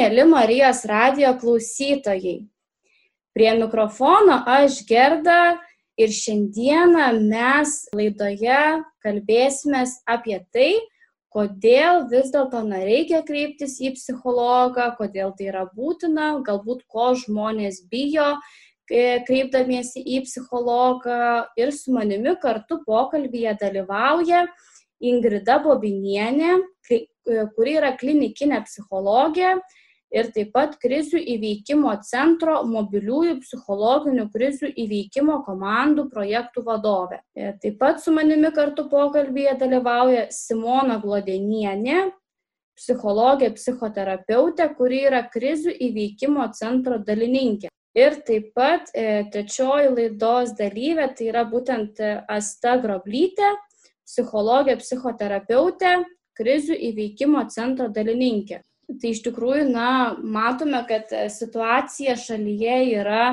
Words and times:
Mėly 0.00 0.22
Marijos 0.24 0.78
radio 0.88 1.34
klausytojai. 1.36 2.38
Prie 3.36 3.50
mikrofono 3.58 4.38
aš 4.48 4.78
Gerda 4.88 5.58
ir 6.00 6.14
šiandieną 6.16 7.08
mes 7.18 7.74
laidoje 7.92 8.62
kalbėsime 9.04 9.82
apie 10.08 10.38
tai, 10.56 10.70
kodėl 11.36 12.06
vis 12.08 12.30
dėlto 12.32 12.62
nereikia 12.70 13.20
kreiptis 13.28 13.74
į 13.76 13.90
psichologą, 13.98 14.86
kodėl 14.96 15.34
tai 15.36 15.50
yra 15.50 15.66
būtina, 15.74 16.30
galbūt 16.48 16.86
ko 16.88 17.10
žmonės 17.20 17.82
bijo 17.92 18.30
e, 18.88 19.20
kreipdamiesi 19.28 20.00
į 20.00 20.22
psichologą 20.24 21.44
ir 21.60 21.74
su 21.76 21.92
manimi 21.92 22.38
kartu 22.40 22.80
pokalbėje 22.88 23.52
dalyvauja 23.66 24.46
Ingrida 25.12 25.60
Bobinienė, 25.60 26.56
e, 26.88 27.04
kuri 27.52 27.76
yra 27.82 27.92
klinikinė 28.00 28.64
psichologė 28.64 29.58
ir 30.10 30.30
taip 30.34 30.52
pat 30.54 30.76
krizių 30.82 31.20
įveikimo 31.34 31.92
centro 32.06 32.60
mobiliųjų 32.66 33.38
psichologinių 33.44 34.26
krizių 34.34 34.72
įveikimo 34.84 35.40
komandų 35.46 36.08
projektų 36.12 36.64
vadovė. 36.66 37.20
E, 37.34 37.52
taip 37.62 37.78
pat 37.80 38.02
su 38.02 38.14
manimi 38.14 38.50
kartu 38.54 38.88
pokalbėje 38.90 39.56
dalyvauja 39.62 40.26
Simona 40.34 40.98
Glodenienė, 41.02 42.10
psichologė, 42.80 43.52
psichoterapeutė, 43.56 44.70
kuri 44.76 45.04
yra 45.10 45.24
krizių 45.30 45.74
įveikimo 45.88 46.46
centro 46.56 46.98
dalininkė. 46.98 47.70
Ir 47.98 48.20
taip 48.26 48.52
pat 48.54 48.92
e, 48.94 49.26
trečioji 49.32 49.90
laidos 49.96 50.54
dalyvė, 50.58 51.10
tai 51.18 51.26
yra 51.32 51.42
būtent 51.50 51.98
Asta 52.30 52.76
Groblytė, 52.82 53.50
psichologė, 54.06 54.76
psichoterapeutė, 54.78 55.98
krizių 56.38 56.78
įveikimo 56.90 57.42
centro 57.52 57.90
dalininkė. 57.92 58.62
Tai 58.98 59.10
iš 59.14 59.22
tikrųjų, 59.22 59.68
na, 59.70 60.16
matome, 60.18 60.82
kad 60.88 61.12
situacija 61.30 62.16
šalyje 62.18 62.76
yra 62.98 63.24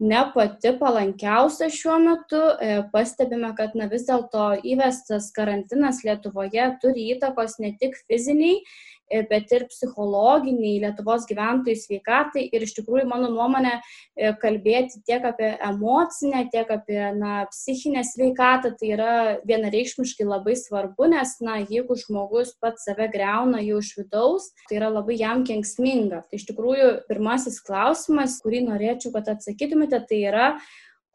ne 0.00 0.22
pati 0.32 0.72
palankiausia 0.80 1.68
šiuo 1.72 1.98
metu. 2.00 2.40
E, 2.60 2.80
pastebime, 2.92 3.52
kad 3.58 3.76
na, 3.76 3.90
vis 3.92 4.08
dėlto 4.08 4.54
įvestas 4.64 5.28
karantinas 5.36 6.02
Lietuvoje 6.06 6.70
turi 6.82 7.10
įtakos 7.16 7.58
ne 7.60 7.74
tik 7.80 7.98
fiziniai, 8.08 8.60
E, 8.60 8.95
bet 9.30 9.52
ir 9.54 9.66
psichologiniai 9.70 10.80
Lietuvos 10.82 11.26
gyventojų 11.28 11.76
sveikatai 11.80 12.46
ir 12.52 12.64
iš 12.66 12.74
tikrųjų, 12.78 13.06
mano 13.10 13.30
nuomonė, 13.32 13.76
e, 14.16 14.32
kalbėti 14.42 15.02
tiek 15.06 15.24
apie 15.26 15.52
emocinę, 15.68 16.46
tiek 16.52 16.70
apie 16.72 17.00
na, 17.18 17.46
psichinę 17.52 18.02
sveikatą, 18.06 18.74
tai 18.78 18.92
yra 18.96 19.12
vienareikšmiškai 19.48 20.26
labai 20.26 20.56
svarbu, 20.58 21.10
nes 21.12 21.36
na, 21.44 21.58
jeigu 21.62 21.98
žmogus 22.00 22.54
pats 22.60 22.86
save 22.88 23.08
greuna 23.12 23.62
jau 23.64 23.82
iš 23.82 23.92
vidaus, 24.00 24.50
tai 24.68 24.80
yra 24.80 24.90
labai 24.92 25.18
jam 25.20 25.44
kenksminga. 25.46 26.24
Tai 26.26 26.40
iš 26.40 26.48
tikrųjų, 26.50 26.90
pirmasis 27.10 27.60
klausimas, 27.66 28.40
kurį 28.44 28.64
norėčiau, 28.66 29.14
kad 29.14 29.30
atsakytumėte, 29.36 30.02
tai 30.08 30.22
yra, 30.30 30.50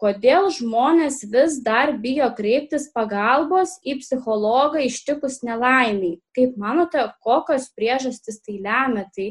kodėl 0.02 0.50
žmonės 0.54 1.22
vis 1.30 1.60
dar 1.66 1.94
bijo 2.02 2.30
kreiptis 2.38 2.88
pagalbos 2.94 3.78
į 3.86 4.00
psichologą 4.02 4.82
ištikus 4.88 5.42
nelaimiai. 5.46 6.18
Kaip 6.36 6.58
manote, 6.62 7.04
kokios 7.22 7.70
priežastys 7.78 8.42
tai 8.42 8.58
lemia? 8.58 9.06
Tai 9.14 9.28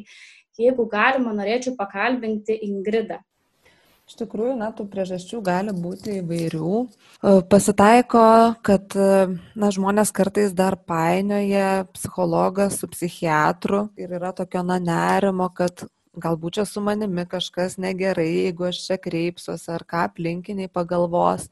jeigu 0.60 0.86
galima, 0.90 1.34
norėčiau 1.34 1.74
pakalbinti 1.78 2.56
Ingridą. 2.68 3.20
Iš 4.10 4.16
tikrųjų, 4.18 4.56
na, 4.58 4.72
tų 4.74 4.88
priežasčių 4.90 5.38
gali 5.46 5.70
būti 5.70 6.16
įvairių. 6.18 6.78
E, 6.82 7.34
pasitaiko, 7.46 8.22
kad 8.66 8.96
na, 8.98 9.70
žmonės 9.70 10.10
kartais 10.10 10.50
dar 10.58 10.74
painioja 10.74 11.84
psichologą 11.94 12.66
su 12.74 12.90
psichiatru 12.90 13.84
ir 13.94 14.18
yra 14.18 14.32
tokio 14.34 14.64
na, 14.66 14.80
nerimo, 14.82 15.46
kad 15.54 15.86
galbūt 16.18 16.58
čia 16.58 16.64
su 16.66 16.80
manimi 16.82 17.24
kažkas 17.28 17.76
negerai, 17.78 18.26
jeigu 18.26 18.66
aš 18.70 18.80
čia 18.86 18.96
kreipsiuosi 18.98 19.70
ar 19.70 19.84
ką 19.86 20.04
aplinkiniai 20.08 20.70
pagalvos. 20.72 21.46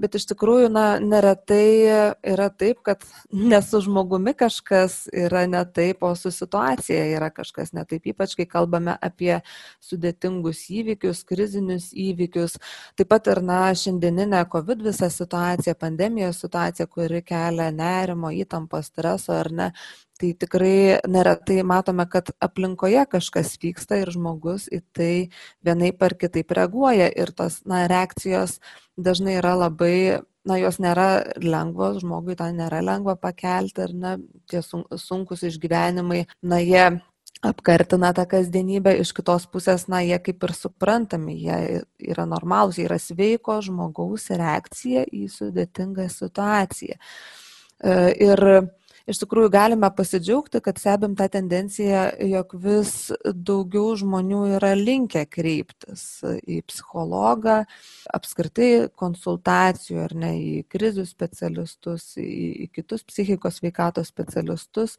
Bet 0.00 0.14
iš 0.16 0.28
tikrųjų, 0.30 0.68
na, 0.72 0.84
neretai 1.02 2.14
yra 2.32 2.48
taip, 2.54 2.80
kad 2.86 3.02
ne 3.34 3.58
su 3.64 3.80
žmogumi 3.84 4.34
kažkas 4.38 5.02
yra 5.12 5.42
ne 5.50 5.62
taip, 5.66 6.04
o 6.06 6.14
su 6.16 6.30
situacija 6.32 7.02
yra 7.16 7.30
kažkas 7.34 7.74
ne 7.76 7.84
taip, 7.88 8.06
ypač 8.12 8.36
kai 8.38 8.46
kalbame 8.48 8.94
apie 9.02 9.40
sudėtingus 9.84 10.62
įvykius, 10.70 11.24
krizinius 11.28 11.90
įvykius. 11.92 12.56
Taip 12.96 13.10
pat 13.10 13.32
ir, 13.32 13.42
na, 13.44 13.62
šiandieninė 13.74 14.44
COVID 14.52 14.86
visą 14.86 15.10
situaciją, 15.12 15.74
pandemijos 15.80 16.40
situacija, 16.44 16.86
kuri 16.86 17.24
kelia 17.26 17.70
nerimo, 17.74 18.30
įtampos, 18.30 18.92
streso 18.92 19.34
ar 19.36 19.52
ne, 19.52 19.72
tai 20.20 20.32
tikrai 20.36 21.00
neretai 21.08 21.62
matome, 21.66 22.04
kad 22.12 22.30
aplinkoje 22.44 23.06
kažkas 23.10 23.54
vyksta 23.62 24.00
ir 24.02 24.12
žmogus 24.12 24.68
į 24.68 24.82
tai 24.96 25.12
vienaip 25.64 26.02
ar 26.04 26.16
kitaip 26.20 26.52
reaguoja. 26.56 27.08
Ir 27.08 27.32
tos 27.36 27.62
na, 27.68 27.86
reakcijos 27.90 28.58
dažnai 29.00 29.38
yra 29.40 29.54
labai, 29.56 30.20
na, 30.44 30.58
jos 30.60 30.80
nėra 30.82 31.08
lengvos, 31.40 32.02
žmogui 32.04 32.36
tą 32.36 32.50
nėra 32.54 32.82
lengva 32.84 33.16
pakelti 33.20 33.86
ir, 33.86 33.94
na, 33.96 34.16
tie 34.50 34.60
sunkus 34.62 35.46
išgyvenimai, 35.48 36.26
na, 36.42 36.60
jie 36.60 36.84
apkartina 37.40 38.12
tą 38.12 38.26
kasdienybę, 38.28 38.92
iš 39.00 39.14
kitos 39.16 39.46
pusės, 39.48 39.86
na, 39.88 40.02
jie 40.04 40.18
kaip 40.20 40.44
ir 40.44 40.52
suprantami, 40.56 41.38
jie 41.40 41.80
yra 42.12 42.26
normalūs, 42.28 42.76
jie 42.76 42.84
yra 42.88 42.98
sveiko 43.00 43.56
žmogaus 43.64 44.28
reakcija 44.34 45.06
į 45.08 45.30
sudėtingą 45.32 46.10
situaciją. 46.12 47.00
E, 47.80 47.94
ir 48.28 48.44
iš 49.08 49.20
tikrųjų 49.22 49.50
galime 49.52 49.88
pasidžiaugti, 49.94 50.60
kad 50.64 50.78
stebim 50.80 51.14
tą 51.18 51.28
tendenciją, 51.32 52.02
jog 52.30 52.54
vis 52.62 52.92
daugiau 53.24 53.94
žmonių 53.98 54.42
yra 54.56 54.72
linkę 54.78 55.24
kreiptis 55.30 56.04
į 56.24 56.60
psichologą, 56.68 57.62
apskritai 58.12 58.88
konsultacijų 58.98 60.02
ar 60.04 60.16
ne 60.18 60.32
į 60.38 60.52
krizių 60.70 61.06
specialistus, 61.08 62.12
į, 62.20 62.66
į 62.66 62.68
kitus 62.76 63.04
psichikos 63.06 63.60
veikatos 63.64 64.10
specialistus, 64.12 64.98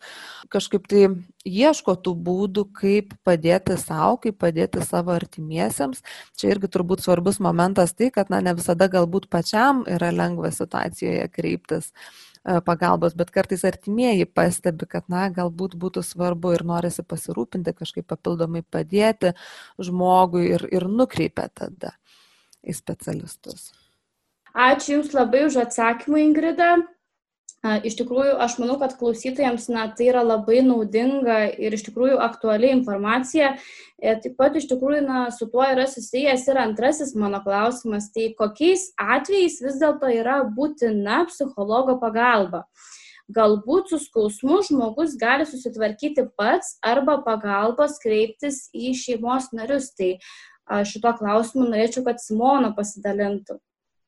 kažkaip 0.51 0.87
tai 0.91 1.05
ieško 1.47 1.97
tų 2.05 2.15
būdų, 2.25 2.67
kaip 2.77 3.15
padėti 3.27 3.77
savo, 3.81 4.17
kaip 4.25 4.39
padėti 4.41 4.83
savo 4.85 5.13
artimiesiems. 5.15 6.03
Čia 6.37 6.53
irgi 6.55 6.71
turbūt 6.71 7.03
svarbus 7.05 7.41
momentas 7.43 7.95
tai, 7.97 8.11
kad 8.13 8.31
na, 8.33 8.41
ne 8.43 8.55
visada 8.57 8.89
galbūt 8.91 9.29
pačiam 9.31 9.85
yra 9.89 10.11
lengva 10.15 10.51
situacijoje 10.55 11.29
kreiptis 11.33 11.91
pagalbos, 12.65 13.13
bet 13.17 13.29
kartais 13.33 13.63
artimieji 13.67 14.25
pastebi, 14.25 14.87
kad, 14.89 15.05
na, 15.11 15.27
galbūt 15.33 15.75
būtų 15.81 16.03
svarbu 16.05 16.55
ir 16.55 16.65
norisi 16.65 17.05
pasirūpinti, 17.05 17.75
kažkaip 17.77 18.07
papildomai 18.09 18.63
padėti 18.63 19.35
žmogui 19.81 20.47
ir, 20.55 20.65
ir 20.73 20.87
nukreipia 20.89 21.49
tada 21.53 21.93
į 22.65 22.75
specialistus. 22.77 23.71
Ačiū 24.51 24.97
Jums 24.97 25.13
labai 25.15 25.45
už 25.47 25.61
atsakymą, 25.67 26.19
Ingrida. 26.25 26.75
Iš 27.61 27.93
tikrųjų, 27.99 28.39
aš 28.41 28.55
manau, 28.57 28.79
kad 28.81 28.95
klausytojams 28.97 29.67
na, 29.69 29.83
tai 29.93 30.07
yra 30.09 30.23
labai 30.25 30.63
naudinga 30.65 31.43
ir 31.61 31.75
iš 31.77 31.83
tikrųjų 31.85 32.17
aktuali 32.25 32.71
informacija. 32.73 33.51
Ir 34.01 34.15
e, 34.15 34.21
taip 34.23 34.33
pat 34.39 34.57
iš 34.57 34.65
tikrųjų 34.71 35.03
na, 35.05 35.19
su 35.29 35.45
tuo 35.51 35.61
yra 35.67 35.85
susijęs 35.85 36.47
ir 36.49 36.57
antrasis 36.57 37.13
mano 37.13 37.43
klausimas, 37.45 38.09
tai 38.15 38.31
kokiais 38.39 38.87
atvejais 38.97 39.59
vis 39.61 39.77
dėlto 39.77 40.09
yra 40.09 40.39
būtina 40.57 41.21
psichologo 41.29 41.99
pagalba. 42.01 42.65
Galbūt 43.31 43.93
su 43.93 44.01
skausmu 44.07 44.63
žmogus 44.65 45.13
gali 45.21 45.45
susitvarkyti 45.45 46.31
pats 46.33 46.79
arba 46.81 47.19
pagalbos 47.21 48.01
kreiptis 48.01 48.65
į 48.73 48.95
šeimos 48.97 49.51
narius. 49.53 49.93
Tai 49.93 50.15
šito 50.89 51.13
klausimu 51.21 51.69
norėčiau, 51.69 52.09
kad 52.09 52.17
Simona 52.25 52.73
pasidalintų. 52.73 53.61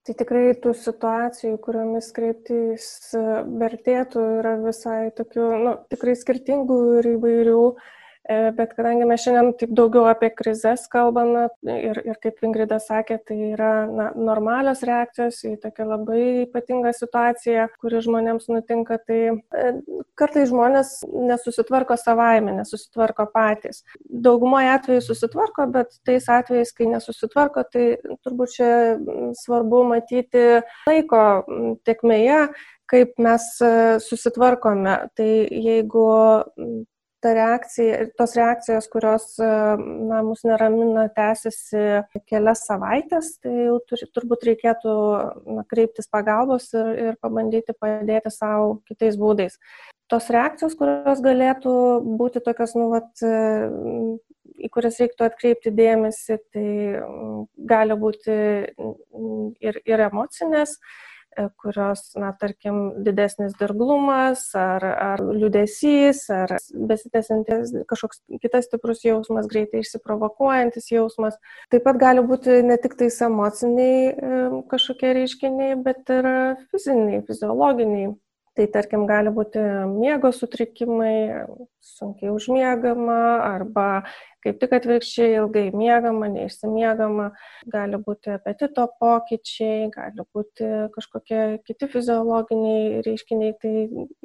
Tai 0.03 0.13
tikrai 0.19 0.51
tų 0.59 0.73
situacijų, 0.75 1.57
kuriomis 1.63 2.09
kreiptis 2.11 2.87
vertėtų, 3.15 4.23
yra 4.41 4.57
visai 4.59 5.13
tokių, 5.15 5.45
nu, 5.63 5.75
tikrai 5.93 6.15
skirtingų 6.19 6.79
ir 6.99 7.07
įvairių. 7.13 7.61
E, 7.71 8.02
bet 8.29 8.71
kadangi 8.77 9.03
mes 9.07 9.19
šiandien 9.19 9.51
taip 9.59 9.71
daugiau 9.75 10.05
apie 10.07 10.29
krizės 10.31 10.85
kalbame 10.91 11.49
ir, 11.67 11.97
ir 12.07 12.19
kaip 12.23 12.39
Ingrida 12.47 12.77
sakė, 12.79 13.17
tai 13.27 13.35
yra 13.51 13.71
na, 13.89 14.05
normalios 14.15 14.83
reakcijos 14.87 15.41
į 15.49 15.57
tokią 15.63 15.87
labai 15.89 16.21
ypatingą 16.45 16.93
situaciją, 16.95 17.67
kuri 17.83 17.99
žmonėms 18.05 18.47
nutinka, 18.47 18.99
tai 19.03 19.19
e, 19.33 19.73
kartai 20.19 20.45
žmonės 20.47 20.93
nesusitvarko 21.11 21.97
savaime, 21.99 22.55
nesusitvarko 22.61 23.27
patys. 23.33 23.83
Daugumoje 24.07 24.71
atveju 24.77 25.03
susitvarko, 25.09 25.67
bet 25.75 25.91
tais 26.07 26.29
atvejais, 26.31 26.71
kai 26.77 26.87
nesusitvarko, 26.93 27.65
tai 27.75 27.89
turbūt 28.23 28.55
čia 28.55 28.71
svarbu 29.41 29.83
matyti 29.91 30.45
laiko 30.87 31.25
tekmėje, 31.83 32.39
kaip 32.87 33.19
mes 33.19 33.51
e, 33.59 33.75
susitvarkome. 34.07 34.97
Tai 35.19 35.29
jeigu 35.67 36.07
ta 37.23 37.31
reakcija, 37.35 37.99
tos 38.19 38.35
reakcijos, 38.37 38.87
kurios 38.91 39.25
na, 39.39 40.19
mus 40.25 40.43
neramina, 40.47 41.05
tęsiasi 41.15 41.83
kelias 42.29 42.65
savaitės, 42.67 43.37
tai 43.43 43.53
jau 43.69 43.77
turi, 43.87 44.09
turbūt 44.15 44.43
reikėtų 44.49 44.95
na, 45.57 45.63
kreiptis 45.71 46.09
pagalbos 46.11 46.67
ir, 46.75 46.91
ir 47.05 47.19
pabandyti 47.23 47.75
padėti 47.79 48.33
savo 48.33 48.81
kitais 48.89 49.17
būdais. 49.19 49.55
Tos 50.11 50.27
reakcijos, 50.33 50.75
kurios 50.77 51.23
galėtų 51.23 51.73
būti 52.19 52.43
tokios, 52.43 52.75
nu, 52.77 52.89
vat, 52.91 53.23
į 53.23 54.69
kurias 54.73 54.99
reiktų 55.01 55.25
atkreipti 55.29 55.73
dėmesį, 55.73 56.37
tai 56.53 56.67
gali 57.71 57.97
būti 58.03 58.37
ir, 59.63 59.81
ir 59.87 60.07
emocinės, 60.11 60.77
E, 60.77 61.12
kurios, 61.61 62.05
na, 62.19 62.31
tarkim, 62.39 62.79
didesnis 63.05 63.55
dirglumas, 63.59 64.45
ar, 64.57 64.85
ar 64.85 65.23
liudesys, 65.23 66.23
ar 66.33 66.55
besitęsiantis 66.91 67.73
kažkoks 67.89 68.23
kitas 68.43 68.67
stiprus 68.69 69.03
jausmas, 69.05 69.47
greitai 69.51 69.83
išsiprovokuojantis 69.83 70.91
jausmas. 70.93 71.39
Taip 71.73 71.85
pat 71.87 72.01
gali 72.01 72.25
būti 72.25 72.61
ne 72.65 72.77
tik 72.81 72.97
tais 72.99 73.19
emociniai 73.25 73.97
e, 74.09 74.43
kažkokie 74.71 75.15
reiškiniai, 75.19 75.79
bet 75.85 76.13
ir 76.13 76.29
fiziniai, 76.71 77.23
fiziologiniai 77.27 78.13
Tai 78.53 78.67
tarkim 78.69 79.07
gali 79.09 79.31
būti 79.33 79.61
miego 79.89 80.29
sutrikimai, 80.29 81.45
sunkiai 81.81 82.29
užmiegama 82.29 83.15
arba 83.47 83.87
kaip 84.43 84.59
tik 84.61 84.75
atvirkščiai 84.77 85.37
ilgai 85.39 85.63
miegama, 85.73 86.27
neišsimiegama, 86.31 87.29
gali 87.73 87.99
būti 88.05 88.33
apetito 88.35 88.85
pokyčiai, 89.01 89.87
gali 89.93 90.25
būti 90.35 90.69
kažkokie 90.93 91.41
kiti 91.65 91.89
fiziologiniai 91.95 93.01
reiškiniai. 93.07 93.55
Tai 93.63 93.73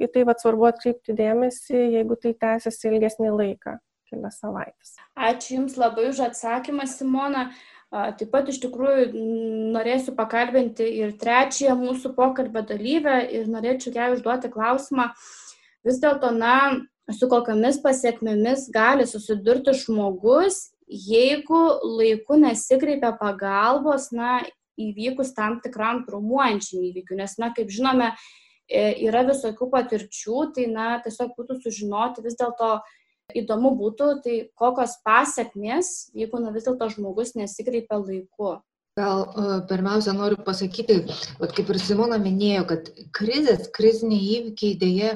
į 0.05 0.11
tai 0.15 0.27
vad 0.29 0.43
svarbu 0.43 0.69
atkreipti 0.73 1.17
dėmesį, 1.19 1.79
jeigu 1.97 2.19
tai 2.21 2.35
tęsiasi 2.45 2.93
ilgesnį 2.93 3.33
laiką, 3.33 3.79
kelias 4.11 4.41
savaitės. 4.43 4.97
Ačiū 5.17 5.61
Jums 5.61 5.79
labai 5.81 6.11
už 6.11 6.25
atsakymą, 6.29 6.89
Simona. 6.91 7.49
Taip 7.89 8.29
pat 8.29 8.51
iš 8.53 8.59
tikrųjų 8.61 9.07
norėsiu 9.73 10.13
pakalbinti 10.17 10.85
ir 11.01 11.15
trečiąją 11.17 11.77
mūsų 11.79 12.13
pokalbio 12.19 12.61
dalyvę 12.69 13.23
ir 13.33 13.49
norėčiau 13.49 13.95
ją 13.97 14.11
užduoti 14.13 14.51
klausimą, 14.53 15.07
vis 15.89 16.01
dėlto, 16.03 16.35
na, 16.37 16.85
su 17.09 17.31
kokiamis 17.33 17.81
pasiekmėmis 17.81 18.67
gali 18.75 19.07
susidurti 19.09 19.73
žmogus, 19.81 20.67
jeigu 20.85 21.63
laiku 21.97 22.37
nesikreipia 22.43 23.15
pagalbos, 23.17 24.11
na, 24.13 24.43
įvykus 24.79 25.33
tam 25.35 25.57
tikram 25.65 26.05
traumuojančiam 26.07 26.85
įvykiu. 26.91 27.17
Nes, 27.19 27.39
na, 27.41 27.51
kaip 27.57 27.73
žinome, 27.73 28.13
e, 28.69 28.85
yra 29.09 29.25
visokių 29.27 29.71
patirčių, 29.73 30.45
tai, 30.55 30.69
na, 30.71 30.91
tiesiog 31.05 31.33
būtų 31.41 31.63
sužinoti 31.65 32.25
vis 32.29 32.37
dėlto, 32.37 32.77
įdomu 33.37 33.75
būtų, 33.79 34.09
tai 34.25 34.39
kokios 34.59 34.97
pasiekmės, 35.05 36.11
jeigu 36.17 36.41
na, 36.43 36.53
vis 36.55 36.69
dėlto 36.69 36.89
žmogus 36.95 37.35
nesikreipia 37.37 38.01
laiku. 38.01 38.59
Gal 38.99 39.21
e, 39.23 39.43
pirmiausia 39.71 40.13
noriu 40.17 40.41
pasakyti, 40.43 40.97
vat, 41.39 41.53
kaip 41.55 41.69
ir 41.71 41.79
Simona 41.79 42.17
minėjo, 42.19 42.65
kad 42.73 42.89
krizės, 43.15 43.69
kriziniai 43.77 44.25
įvykiai 44.39 44.75
dėje 44.81 45.13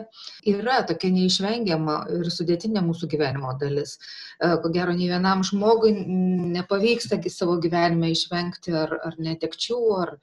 yra 0.52 0.76
tokia 0.86 1.10
neišvengiama 1.16 1.96
ir 2.20 2.30
sudėtinė 2.30 2.84
mūsų 2.86 3.08
gyvenimo 3.14 3.56
dalis. 3.58 3.96
E, 4.38 4.52
ko 4.62 4.70
gero, 4.76 4.94
nei 4.94 5.10
vienam 5.10 5.42
žmogui 5.48 5.96
nepavyksta 5.98 7.18
savo 7.32 7.58
gyvenime 7.64 8.12
išvengti 8.14 8.76
ar, 8.84 8.94
ar 9.02 9.18
netekčių, 9.18 9.80
ar, 9.98 10.14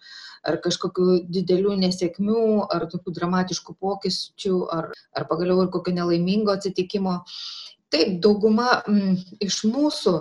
ar 0.48 0.60
kažkokių 0.64 1.24
didelių 1.28 1.82
nesėkmių, 1.84 2.46
ar 2.72 2.88
tokių 2.94 3.18
dramatiškų 3.18 3.76
pokyčių, 3.84 4.56
ar, 4.78 4.94
ar 5.12 5.28
pagaliau 5.28 5.66
ir 5.66 5.74
kokio 5.74 5.98
nelaimingo 6.00 6.56
atsitikimo. 6.56 7.20
Taip, 7.90 8.20
dauguma 8.22 8.84
mm, 8.86 9.14
iš 9.42 9.64
mūsų 9.66 10.12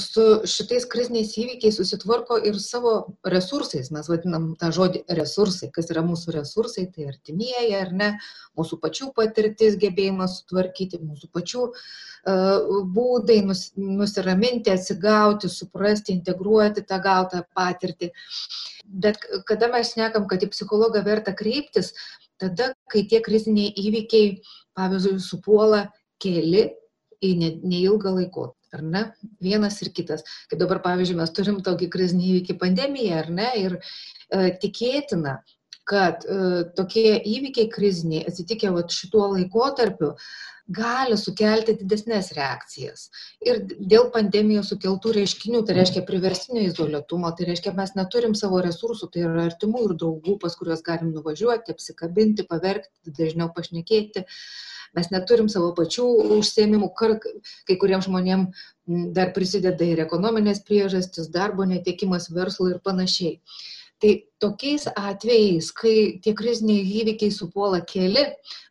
su 0.00 0.22
šitais 0.48 0.86
kriziniais 0.88 1.34
įvykiais 1.36 1.76
susitvarko 1.76 2.38
ir 2.40 2.56
savo 2.56 2.92
resursais. 3.28 3.90
Mes 3.92 4.08
vadinam 4.08 4.54
tą 4.56 4.70
žodį 4.72 5.02
resursai. 5.18 5.68
Kas 5.74 5.90
yra 5.92 6.00
mūsų 6.06 6.38
resursai, 6.38 6.86
tai 6.94 7.10
artimieji 7.10 7.74
ar 7.76 7.92
ne, 7.92 8.08
mūsų 8.56 8.80
pačių 8.80 9.10
patirtis, 9.18 9.76
gebėjimas 9.82 10.38
sutvarkyti, 10.40 11.02
mūsų 11.04 11.28
pačių 11.36 11.66
uh, 11.68 12.80
būdai 12.96 13.42
nus, 13.44 13.66
nusiraminti, 13.76 14.72
atsigauti, 14.72 15.52
suprasti, 15.52 16.16
integruoti 16.16 16.86
tą 16.88 17.02
gautą 17.04 17.44
patirtį. 17.52 18.08
Bet 18.88 19.20
kada 19.44 19.68
mes 19.76 19.92
šnekam, 19.92 20.24
kad 20.32 20.40
į 20.40 20.48
psichologą 20.56 21.04
verta 21.04 21.36
kreiptis, 21.36 21.92
tada, 22.40 22.72
kai 22.88 23.04
tie 23.04 23.20
kriziniai 23.20 23.68
įvykiai, 23.76 24.38
pavyzdžiui, 24.80 25.20
supuola 25.20 25.86
keli 26.22 26.70
į 27.24 27.34
neilgą 27.42 28.14
laikotarpį. 28.20 28.54
Ar 28.76 28.82
ne? 28.84 29.04
Vienas 29.40 29.78
ir 29.80 29.92
kitas. 29.96 30.24
Kaip 30.50 30.60
dabar, 30.60 30.82
pavyzdžiui, 30.84 31.16
mes 31.22 31.30
turim 31.32 31.62
tokį 31.64 31.88
krizinį 31.94 32.26
įvykį 32.32 32.58
pandemiją, 32.60 33.22
ar 33.22 33.30
ne? 33.32 33.46
Ir 33.62 33.78
e, 33.78 34.50
tikėtina, 34.60 35.38
kad 35.88 36.26
e, 36.28 36.66
tokie 36.76 37.16
įvykiai 37.16 37.70
kriziniai 37.72 38.26
atsitikę 38.28 38.74
vat, 38.74 38.92
šituo 38.92 39.30
laikotarpiu 39.32 40.12
gali 40.68 41.16
sukelti 41.16 41.78
didesnės 41.80 42.34
reakcijas. 42.36 43.06
Ir 43.40 43.62
dėl 43.64 44.10
pandemijos 44.12 44.68
sukeltų 44.74 45.14
reiškinių, 45.16 45.62
tai 45.64 45.78
reiškia 45.78 46.04
priverstinio 46.10 46.66
izoliuotumo, 46.68 47.32
tai 47.38 47.48
reiškia 47.48 47.72
mes 47.78 47.96
neturim 47.96 48.36
savo 48.36 48.60
resursų, 48.66 49.08
tai 49.14 49.24
yra 49.24 49.48
artimų 49.48 49.86
ir 49.86 49.96
draugų, 50.02 50.36
pas 50.42 50.60
kuriuos 50.60 50.84
galim 50.84 51.14
nuvažiuoti, 51.16 51.72
apsikabinti, 51.72 52.44
paverkti, 52.52 53.16
dažniau 53.16 53.48
pašnekėti. 53.56 54.28
Uh, 54.28 54.68
mes 54.96 55.10
neturim 55.12 55.48
savo 55.52 55.72
pačių 55.76 56.06
užsiemimų, 56.38 56.90
kai 56.98 57.76
kuriems 57.80 58.08
žmonėms 58.08 58.62
dar 59.16 59.32
prisideda 59.36 59.84
ir 59.84 60.04
ekonominės 60.04 60.62
priežastis, 60.68 61.28
darbo 61.34 61.66
netekimas, 61.68 62.30
verslo 62.32 62.70
ir 62.72 62.80
panašiai. 62.84 63.38
Tai 63.98 64.10
tokiais 64.38 64.84
atvejais, 64.94 65.72
kai 65.74 65.92
tie 66.22 66.30
kriziniai 66.38 66.84
įvykiai 67.00 67.32
supuola 67.34 67.80
keli, 67.82 68.20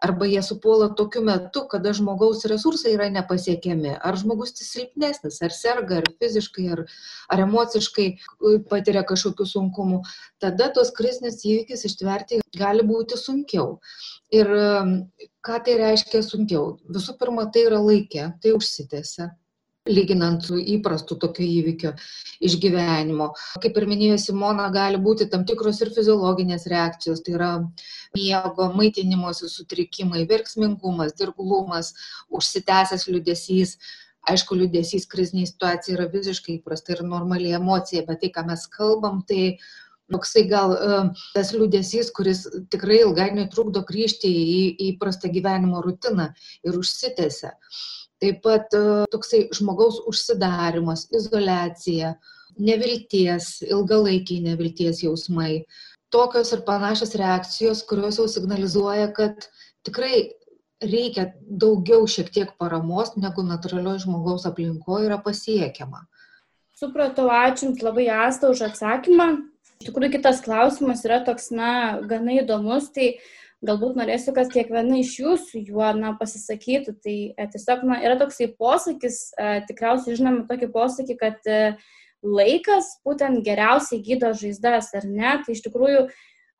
arba 0.03 0.27
jie 0.29 0.39
supuola 0.45 0.87
tokiu 0.95 1.19
metu, 1.27 1.65
kada 1.67 1.91
žmogaus 1.97 2.45
resursai 2.47 2.93
yra 2.95 3.09
nepasiekiami, 3.11 3.97
ar 3.99 4.15
žmogus 4.21 4.55
silpnesnis, 4.55 5.41
ar 5.43 5.51
serga, 5.51 5.97
ar 5.99 6.07
fiziškai, 6.21 6.67
ar, 6.77 6.83
ar 7.27 7.43
emociškai 7.43 8.07
patiria 8.71 9.03
kažkokių 9.09 9.49
sunkumų, 9.51 9.99
tada 10.39 10.69
tos 10.77 10.93
krizinis 10.95 11.43
įvykis 11.43 11.83
ištverti 11.91 12.39
gali 12.55 12.85
būti 12.87 13.19
sunkiau. 13.19 13.81
Ir 14.31 14.47
ką 15.43 15.59
tai 15.67 15.75
reiškia 15.83 16.23
sunkiau? 16.23 16.77
Visų 16.87 17.17
pirma, 17.19 17.49
tai 17.51 17.67
yra 17.67 17.83
laikė, 17.83 18.29
tai 18.39 18.55
užsitęsia 18.55 19.33
lyginant 19.89 20.43
su 20.45 20.57
įprastu 20.59 21.17
tokio 21.19 21.45
įvykio 21.45 21.93
išgyvenimo. 22.47 23.29
Kaip 23.63 23.77
ir 23.79 23.87
minėjo 23.89 24.17
Simona, 24.21 24.67
gali 24.73 24.99
būti 25.01 25.29
tam 25.31 25.45
tikros 25.49 25.81
ir 25.83 25.93
fiziologinės 25.95 26.67
reakcijos, 26.71 27.23
tai 27.25 27.37
yra 27.37 27.51
miego, 28.15 28.69
maitinimosi 28.77 29.49
sutrikimai, 29.51 30.25
verksmingumas, 30.29 31.15
dirglumas, 31.17 31.93
užsitęsęs 32.29 33.07
liudesys. 33.11 33.77
Aišku, 34.27 34.57
liudesys 34.59 35.05
kriziniai 35.07 35.47
situacijai 35.47 35.95
yra 35.95 36.07
visiškai 36.11 36.57
įprasta 36.57 36.97
ir 36.97 37.03
normali 37.07 37.53
emocija, 37.55 38.03
bet 38.07 38.25
tai, 38.25 38.31
ką 38.35 38.43
mes 38.49 38.65
kalbam, 38.73 39.21
tai 39.27 39.53
toksai 40.11 40.43
gal 40.51 40.73
e, 40.75 40.97
tas 41.35 41.53
liūdėsys, 41.55 42.11
kuris 42.15 42.45
tikrai 42.73 43.01
ilgainiui 43.05 43.47
trukdo 43.53 43.83
grįžti 43.87 44.31
į 44.31 44.59
įprastą 44.91 45.31
gyvenimo 45.31 45.83
rutiną 45.85 46.31
ir 46.67 46.79
užsitęsia. 46.79 47.53
Taip 48.23 48.41
pat 48.45 48.73
e, 48.73 48.81
toksai 49.13 49.43
žmogaus 49.53 49.99
užsidarimas, 50.09 51.05
izolacija, 51.13 52.15
nevilties, 52.57 53.59
ilgalaikiai 53.67 54.41
nevilties 54.47 55.03
jausmai. 55.05 55.65
Tokios 56.13 56.53
ir 56.55 56.63
panašios 56.65 57.13
reakcijos, 57.19 57.83
kurios 57.85 58.17
jau 58.17 58.25
signalizuoja, 58.31 59.11
kad 59.13 59.49
tikrai 59.85 60.29
reikia 60.81 61.31
daugiau 61.41 62.07
šiek 62.09 62.29
tiek 62.33 62.53
paramos, 62.61 63.15
negu 63.17 63.43
natūralioje 63.45 64.05
žmogaus 64.05 64.45
aplinkoje 64.49 65.09
yra 65.09 65.17
pasiekiama. 65.21 66.05
Supratau, 66.77 67.25
ačiū 67.33 67.71
Jums 67.71 67.81
labai 67.81 68.05
Asta 68.13 68.51
už 68.53 68.61
atsakymą. 68.69 69.31
Iš 69.81 69.89
tikrųjų, 69.89 70.11
kitas 70.17 70.43
klausimas 70.45 71.03
yra 71.05 71.23
toks, 71.25 71.49
na, 71.53 71.97
gana 72.05 72.37
įdomus. 72.37 72.91
Tai 72.93 73.07
galbūt 73.65 73.97
norėsiu, 73.97 74.33
kad 74.35 74.51
kiekviena 74.53 74.99
iš 75.01 75.15
jūsų 75.21 75.63
juo 75.65 75.89
na, 75.97 76.13
pasisakytų. 76.19 76.95
Tai 77.01 77.17
e, 77.33 77.47
tiesiog 77.53 77.83
na, 77.89 77.99
yra 78.05 78.17
toksai 78.19 78.51
posakis, 78.59 79.31
e, 79.33 79.59
tikriausiai 79.69 80.17
žinome 80.19 80.45
tokį 80.49 80.69
posakį, 80.75 81.17
kad 81.17 81.49
e, 81.49 81.61
laikas 82.25 82.97
būtent 83.05 83.41
geriausiai 83.45 84.03
gydo 84.05 84.33
žaizdas, 84.37 84.93
ar 84.97 85.09
ne? 85.09 85.37
Tai 85.45 85.55
iš 85.55 85.63
tikrųjų, 85.65 86.05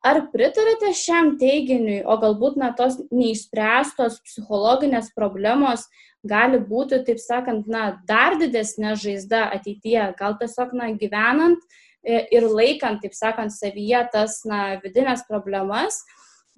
ar 0.06 0.22
pritarėte 0.34 0.92
šiam 0.96 1.36
teiginiui, 1.38 2.02
o 2.02 2.18
galbūt 2.18 2.58
na, 2.58 2.72
tos 2.74 2.98
neišspręstos 3.14 4.20
psichologinės 4.26 5.12
problemos 5.14 5.86
gali 6.26 6.58
būti, 6.58 7.04
taip 7.06 7.22
sakant, 7.22 7.70
na, 7.70 7.92
dar 8.10 8.38
didesnė 8.40 8.96
žaizda 8.98 9.48
ateityje, 9.54 10.12
gal 10.18 10.38
tiesiog 10.40 10.74
na, 10.74 10.90
gyvenant 10.98 11.62
ir 12.02 12.46
laikant, 12.46 13.02
taip 13.02 13.14
sakant, 13.14 13.52
savyje 13.54 14.00
tas 14.14 14.40
na, 14.48 14.78
vidinės 14.82 15.24
problemas, 15.28 16.00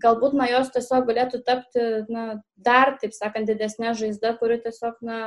galbūt 0.02 0.36
na 0.38 0.48
jos 0.50 0.72
tiesiog 0.74 1.06
galėtų 1.08 1.42
tapti 1.46 1.86
na, 2.12 2.26
dar, 2.56 2.96
taip 3.00 3.14
sakant, 3.16 3.48
didesnė 3.50 3.94
žaizda, 3.98 4.34
kuri 4.40 4.60
tiesiog 4.64 5.00
na, 5.06 5.20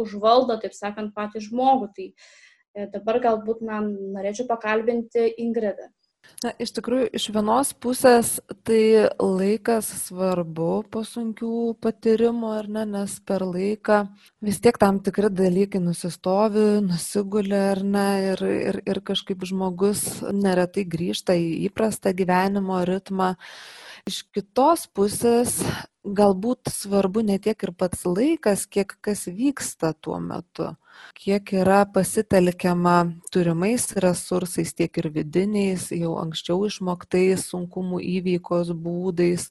užvaldo, 0.00 0.58
taip 0.62 0.76
sakant, 0.76 1.14
patį 1.16 1.44
žmogų. 1.48 1.90
Tai 1.96 2.08
e, 2.10 2.88
dabar 2.94 3.20
galbūt 3.28 3.62
na, 3.66 3.82
norėčiau 3.84 4.48
pakalbinti 4.50 5.28
Ingridą. 5.44 5.90
Na, 6.44 6.50
iš 6.60 6.74
tikrųjų, 6.76 7.06
iš 7.16 7.26
vienos 7.32 7.70
pusės 7.80 8.34
tai 8.68 9.08
laikas 9.16 9.86
svarbu 10.06 10.68
po 10.92 11.00
sunkių 11.08 11.74
patyrimų, 11.84 12.50
ar 12.58 12.68
ne, 12.68 12.82
nes 12.96 13.14
per 13.24 13.46
laiką 13.48 14.02
vis 14.44 14.60
tiek 14.64 14.76
tam 14.80 15.00
tikri 15.04 15.30
dalykai 15.32 15.80
nusistovi, 15.84 16.82
nusigulė, 16.84 17.62
ar 17.76 17.80
ne, 17.84 18.08
ir, 18.32 18.44
ir, 18.72 18.80
ir 18.84 19.00
kažkaip 19.08 19.46
žmogus 19.48 20.04
neretai 20.32 20.84
grįžta 20.84 21.36
į 21.38 21.48
įprastą 21.70 22.12
gyvenimo 22.16 22.82
ritmą. 22.88 23.34
Iš 24.04 24.18
kitos 24.36 24.82
pusės 24.92 25.54
galbūt 26.04 26.68
svarbu 26.68 27.22
ne 27.24 27.38
tiek 27.40 27.62
ir 27.64 27.70
pats 27.72 28.02
laikas, 28.04 28.66
kiek 28.68 28.90
kas 29.00 29.22
vyksta 29.38 29.94
tuo 29.96 30.18
metu, 30.20 30.66
kiek 31.16 31.54
yra 31.56 31.78
pasitelkiama 31.94 32.98
turimais 33.32 33.86
resursais, 34.04 34.74
tiek 34.76 35.00
ir 35.00 35.08
vidiniais, 35.14 35.86
jau 35.96 36.18
anksčiau 36.20 36.66
išmoktais 36.68 37.46
sunkumų 37.48 38.02
įveikos 38.18 38.74
būdais, 38.76 39.48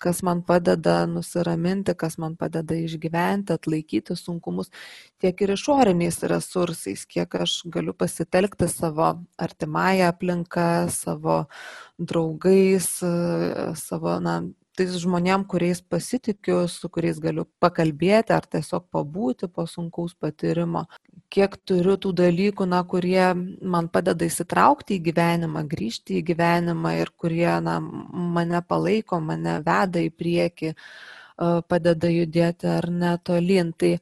kas 0.00 0.22
man 0.26 0.42
padeda 0.46 1.00
nusiraminti, 1.10 1.94
kas 1.98 2.18
man 2.22 2.36
padeda 2.38 2.76
išgyventi, 2.78 3.56
atlaikyti 3.58 4.16
sunkumus, 4.18 4.70
tiek 5.22 5.40
ir 5.44 5.54
išoriniais 5.56 6.20
resursais, 6.32 7.04
kiek 7.10 7.34
aš 7.42 7.62
galiu 7.74 7.94
pasitelkti 7.96 8.68
savo 8.70 9.10
artimąją 9.38 10.08
aplinką, 10.12 10.68
savo 10.94 11.42
draugais, 11.98 12.90
savo 13.82 14.18
na, 14.22 14.40
tais 14.78 14.94
žmonėm, 15.02 15.44
kuriais 15.50 15.80
pasitikiu, 15.82 16.60
su 16.70 16.88
kuriais 16.92 17.18
galiu 17.22 17.44
pakalbėti 17.62 18.34
ar 18.36 18.46
tiesiog 18.46 18.86
pabūti 18.94 19.48
po 19.50 19.66
sunkaus 19.66 20.14
patyrimo. 20.14 20.84
Kiek 21.34 21.56
turiu 21.68 21.96
tų 22.00 22.14
dalykų, 22.22 22.68
na, 22.70 22.80
kurie 22.88 23.26
man 23.74 23.90
padeda 23.92 24.28
įsitraukti 24.28 24.96
į 24.96 25.04
gyvenimą, 25.10 25.64
grįžti 25.68 26.20
į 26.20 26.24
gyvenimą 26.30 26.94
ir 27.02 27.12
kurie 27.20 27.50
na, 27.64 27.78
mane 27.82 28.62
palaiko, 28.68 29.20
mane 29.20 29.58
veda 29.66 30.04
į 30.04 30.12
priekį, 30.14 30.72
padeda 31.68 32.12
judėti 32.12 32.70
ar 32.78 32.88
netolin. 32.90 33.74
Tai, 33.76 33.96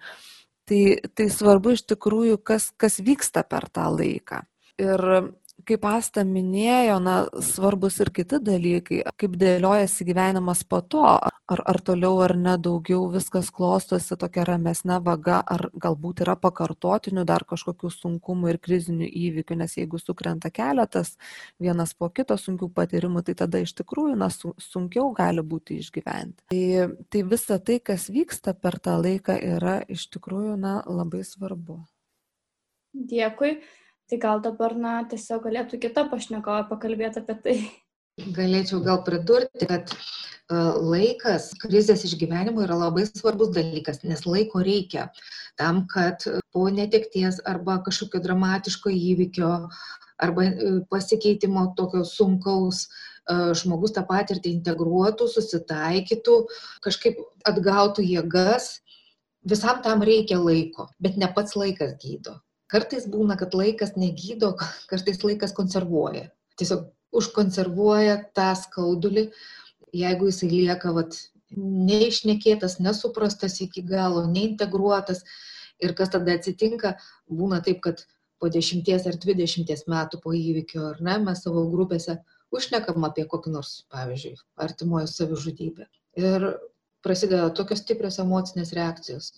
tai, 0.69 0.83
tai 1.17 1.31
svarbu 1.33 1.75
iš 1.75 1.87
tikrųjų, 1.95 2.39
kas, 2.45 2.71
kas 2.77 3.01
vyksta 3.03 3.43
per 3.49 3.69
tą 3.73 3.89
laiką. 3.97 4.45
Ir 4.77 5.03
kaip 5.67 5.85
asta 5.89 6.25
minėjo, 6.27 6.99
na, 7.03 7.17
svarbus 7.43 7.99
ir 8.03 8.11
kiti 8.15 8.39
dalykai, 8.43 9.03
kaip 9.19 9.37
dėliojasi 9.41 10.07
gyvenimas 10.09 10.63
po 10.69 10.81
to, 10.83 11.03
ar, 11.07 11.63
ar 11.71 11.79
toliau 11.85 12.21
ar 12.25 12.35
ne 12.39 12.57
daugiau 12.63 13.07
viskas 13.13 13.51
klostosi 13.55 14.19
tokia 14.19 14.47
ramesnė 14.49 14.99
vaga, 15.05 15.41
ar 15.43 15.69
galbūt 15.75 16.23
yra 16.25 16.37
pakartotinių 16.41 17.27
dar 17.29 17.47
kažkokių 17.49 17.91
sunkumų 17.95 18.53
ir 18.53 18.61
krizinių 18.63 19.09
įvykių, 19.23 19.59
nes 19.63 19.77
jeigu 19.79 20.01
sukrenta 20.03 20.51
keletas 20.55 21.15
vienas 21.63 21.95
po 21.95 22.11
kito 22.11 22.39
sunkių 22.41 22.71
patyrimų, 22.77 23.25
tai 23.27 23.37
tada 23.39 23.63
iš 23.63 23.77
tikrųjų, 23.81 24.17
na, 24.19 24.31
sunkiau 24.31 25.11
gali 25.17 25.45
būti 25.47 25.81
išgyventi. 25.83 26.47
Tai, 26.53 26.63
tai 27.11 27.25
visa 27.35 27.59
tai, 27.59 27.81
kas 27.81 28.11
vyksta 28.13 28.55
per 28.55 28.79
tą 28.83 28.99
laiką, 29.03 29.39
yra 29.57 29.81
iš 29.89 30.09
tikrųjų, 30.15 30.57
na, 30.61 30.79
labai 30.87 31.25
svarbu. 31.27 31.83
Dėkui. 32.97 33.59
Tai 34.07 34.19
gal 34.23 34.41
dabar, 34.43 34.77
na, 34.79 35.01
tiesiog 35.11 35.49
galėtų 35.49 35.81
kita 35.83 36.07
pašnekovė 36.11 36.69
pakalbėti 36.69 37.23
apie 37.25 37.35
tai. 37.43 37.57
Galėčiau 38.37 38.79
gal 38.85 39.01
pridurti, 39.07 39.67
kad 39.67 39.91
laikas 40.49 41.51
krizės 41.59 42.05
išgyvenimo 42.07 42.63
yra 42.63 42.77
labai 42.79 43.03
svarbus 43.09 43.51
dalykas, 43.57 44.05
nes 44.07 44.23
laiko 44.27 44.63
reikia 44.63 45.09
tam, 45.59 45.87
kad 45.91 46.23
po 46.55 46.69
netekties 46.71 47.41
arba 47.45 47.81
kažkokio 47.83 48.23
dramatiško 48.23 48.95
įvykio 48.95 49.51
arba 50.23 50.47
e, 50.47 50.71
pasikeitimo 50.89 51.73
tokio 51.77 52.05
sunkaus 52.07 52.87
žmogus 53.59 53.91
tą 53.91 54.07
patirtį 54.07 54.53
integruotų, 54.55 55.27
susitaikytų, 55.27 56.37
kažkaip 56.87 57.19
atgautų 57.51 58.07
jėgas. 58.07 58.77
Visam 59.43 59.83
tam 59.83 60.07
reikia 60.07 60.39
laiko, 60.39 60.87
bet 61.03 61.19
ne 61.19 61.27
pats 61.35 61.59
laikas 61.59 61.99
gydo 61.99 62.39
kartais 62.73 63.07
būna 63.11 63.37
kad 63.41 63.55
laikas 63.55 63.95
negydo 63.97 64.55
kartais 64.91 65.23
laikas 65.25 65.55
konservuoja. 65.57 66.29
Tiesiog 66.59 66.89
užkonservuoja 67.17 68.19
tą 68.37 68.51
skaudulį. 68.59 69.31
Jeigu 69.97 70.29
jisai 70.29 70.51
lieka 70.51 70.93
vat 70.97 71.17
neišnekėtas 71.57 72.81
nesuprastas 72.83 73.61
iki 73.63 73.85
galo 73.87 74.25
neintegruotas 74.27 75.23
ir 75.83 75.95
kas 75.95 76.11
tada 76.13 76.35
atsitinka 76.37 76.97
būna 77.31 77.63
taip 77.65 77.83
kad 77.85 78.03
po 78.41 78.51
dešimties 78.53 79.07
ar 79.09 79.17
dvidešimties 79.21 79.87
metų 79.89 80.21
po 80.25 80.35
įvykio 80.37 80.83
ar 80.91 81.01
ne 81.01 81.19
mes 81.23 81.43
savo 81.47 81.65
grupėse 81.73 82.19
užšnekam 82.53 83.07
apie 83.09 83.25
kokį 83.31 83.53
nors 83.55 83.73
pavyzdžiui 83.95 84.35
artimojo 84.67 85.07
savižudybę 85.13 85.87
ir 86.21 86.49
prasideda 87.07 87.49
tokios 87.55 87.85
stiprios 87.85 88.19
emocinės 88.23 88.75
reakcijos 88.77 89.33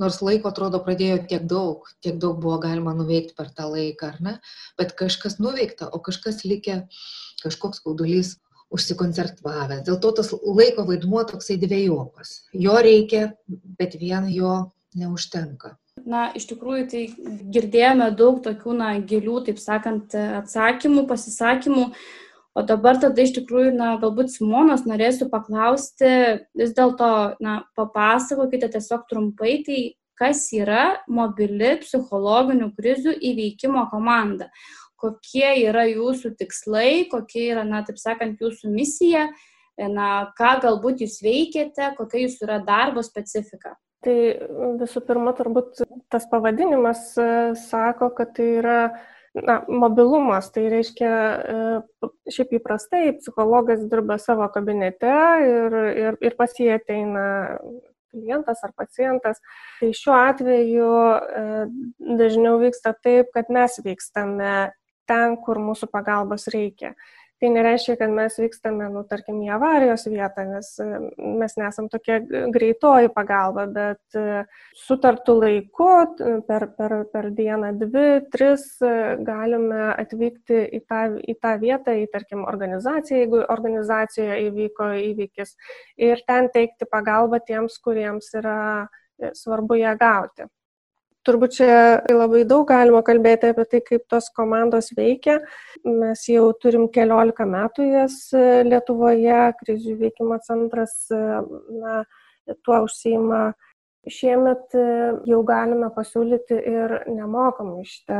nors 0.00 0.20
laiko 0.24 0.50
atrodo 0.50 0.80
pradėjo 0.84 1.20
tiek 1.30 1.46
daug, 1.50 1.88
tiek 2.04 2.18
daug 2.22 2.40
buvo 2.42 2.58
galima 2.62 2.94
nuveikti 2.96 3.36
per 3.38 3.50
tą 3.54 3.68
laiką, 3.72 4.12
ar 4.12 4.20
ne, 4.24 4.34
bet 4.80 4.94
kažkas 4.98 5.38
nuveikta, 5.42 5.90
o 5.92 6.02
kažkas 6.02 6.44
likę, 6.46 6.82
kažkoks 7.42 7.82
skaudulys 7.82 8.36
užsikoncertavęs. 8.74 9.84
Dėl 9.86 9.98
to 10.02 10.12
tas 10.20 10.32
laiko 10.32 10.84
vaidmuo 10.88 11.24
toksai 11.28 11.56
dviejopas. 11.60 12.42
Jo 12.52 12.76
reikia, 12.84 13.30
bet 13.48 13.96
vien 14.00 14.28
jo 14.32 14.70
neužtenka. 14.98 15.76
Na, 16.08 16.28
iš 16.36 16.46
tikrųjų, 16.52 16.84
tai 16.92 17.02
girdėjome 17.52 18.10
daug 18.16 18.38
tokių, 18.44 18.76
na, 18.78 18.92
gilių, 19.02 19.40
taip 19.48 19.58
sakant, 19.60 20.14
atsakymų, 20.14 21.04
pasisakymų, 21.10 21.88
O 22.58 22.62
dabar 22.66 22.96
tada 22.98 23.22
iš 23.22 23.36
tikrųjų, 23.36 23.70
na, 23.78 23.92
galbūt 24.02 24.32
Simonas 24.32 24.82
norėsiu 24.88 25.28
paklausti, 25.30 26.08
vis 26.58 26.72
dėlto, 26.74 27.10
na, 27.44 27.60
papasakokite 27.78 28.66
tiesiog 28.72 29.04
trumpai, 29.10 29.60
tai 29.66 29.78
kas 30.18 30.48
yra 30.56 30.98
mobili 31.06 31.76
psichologinių 31.84 32.72
krizių 32.74 33.14
įveikimo 33.30 33.84
komanda. 33.92 34.48
Kokie 34.98 35.46
yra 35.68 35.84
jūsų 35.86 36.32
tikslai, 36.40 37.06
kokia 37.12 37.44
yra, 37.52 37.62
na, 37.68 37.84
taip 37.86 38.00
sakant, 38.02 38.42
jūsų 38.42 38.72
misija, 38.74 39.28
na, 39.78 40.08
ką 40.34 40.56
galbūt 40.64 41.04
jūs 41.04 41.20
veikiate, 41.22 41.92
kokia 42.00 42.24
jūsų 42.24 42.48
yra 42.48 42.58
darbo 42.66 43.06
specifika. 43.06 43.76
Tai 44.02 44.16
visų 44.82 45.04
pirma, 45.06 45.30
turbūt 45.38 45.84
tas 46.10 46.26
pavadinimas 46.30 47.12
e, 47.18 47.30
sako, 47.70 48.10
kad 48.18 48.34
tai 48.34 48.50
yra 48.60 48.80
na, 49.46 49.58
mobilumas, 49.68 50.50
tai 50.54 50.68
reiškia, 50.72 51.10
e, 51.10 52.10
šiaip 52.34 52.56
įprastai 52.58 53.12
psichologas 53.18 53.84
dirba 53.90 54.18
savo 54.22 54.48
kabinete 54.54 55.12
ir, 55.44 55.78
ir, 56.04 56.18
ir 56.24 56.36
pas 56.38 56.54
jį 56.56 56.72
ateina 56.76 57.26
klientas 58.12 58.64
ar 58.64 58.72
pacientas. 58.76 59.42
Tai 59.80 59.92
šiuo 59.94 60.16
atveju 60.16 60.90
e, 60.98 61.46
dažniau 62.20 62.58
vyksta 62.62 62.94
taip, 63.02 63.32
kad 63.36 63.52
mes 63.52 63.78
vykstame 63.84 64.56
ten, 65.08 65.38
kur 65.44 65.60
mūsų 65.62 65.88
pagalbos 65.92 66.48
reikia 66.52 66.94
tai 67.40 67.50
nereiškia, 67.54 67.94
kad 68.00 68.10
mes 68.14 68.36
vykstame, 68.40 68.88
nu, 68.92 69.04
tarkim, 69.08 69.38
į 69.46 69.52
avarijos 69.54 70.06
vietą, 70.10 70.44
nes 70.48 70.70
e, 70.82 70.86
mes 71.38 71.54
nesam 71.60 71.86
tokia 71.92 72.18
greitoji 72.54 73.12
pagalba, 73.14 73.66
bet 73.70 74.18
e, 74.18 74.42
sutartų 74.86 75.36
laiku 75.44 75.88
per, 76.48 76.68
per, 76.78 76.96
per 77.12 77.30
dieną, 77.38 77.72
dvi, 77.78 78.06
tris 78.34 78.66
e, 78.82 78.92
galime 79.26 79.92
atvykti 79.94 80.64
į 80.80 80.82
tą, 80.90 81.04
į 81.22 81.38
tą 81.38 81.54
vietą, 81.62 81.94
į, 81.94 82.10
tarkim, 82.14 82.44
organizaciją, 82.50 83.22
jeigu 83.22 83.42
organizacijoje 83.46 84.42
įvyko 84.48 84.92
įvykis, 85.12 85.54
ir 86.10 86.26
ten 86.26 86.50
teikti 86.54 86.90
pagalbą 86.90 87.42
tiems, 87.46 87.78
kuriems 87.82 88.34
yra 88.38 88.60
svarbu 89.34 89.78
ją 89.78 89.94
gauti 89.98 90.46
turbūt 91.28 91.58
čia 91.58 91.72
labai 92.08 92.42
daug 92.48 92.64
galima 92.68 93.02
kalbėti 93.06 93.52
apie 93.52 93.66
tai, 93.68 93.82
kaip 93.84 94.06
tos 94.10 94.30
komandos 94.34 94.90
veikia. 94.96 95.38
Mes 95.84 96.24
jau 96.32 96.48
turim 96.62 96.88
keliolika 96.94 97.46
metų 97.48 97.90
jas 97.92 98.18
e, 98.32 98.64
Lietuvoje, 98.68 99.40
krizių 99.60 99.98
veikimo 100.00 100.40
centras 100.46 100.96
e, 101.12 101.20
na, 101.82 102.02
tuo 102.64 102.82
užsima 102.86 103.50
Šiemet 104.06 104.74
e, 104.78 104.82
jau 105.26 105.40
galime 105.46 105.88
pasiūlyti 105.94 106.56
ir 106.70 106.94
nemokamai 107.10 107.82
šitą 107.88 108.18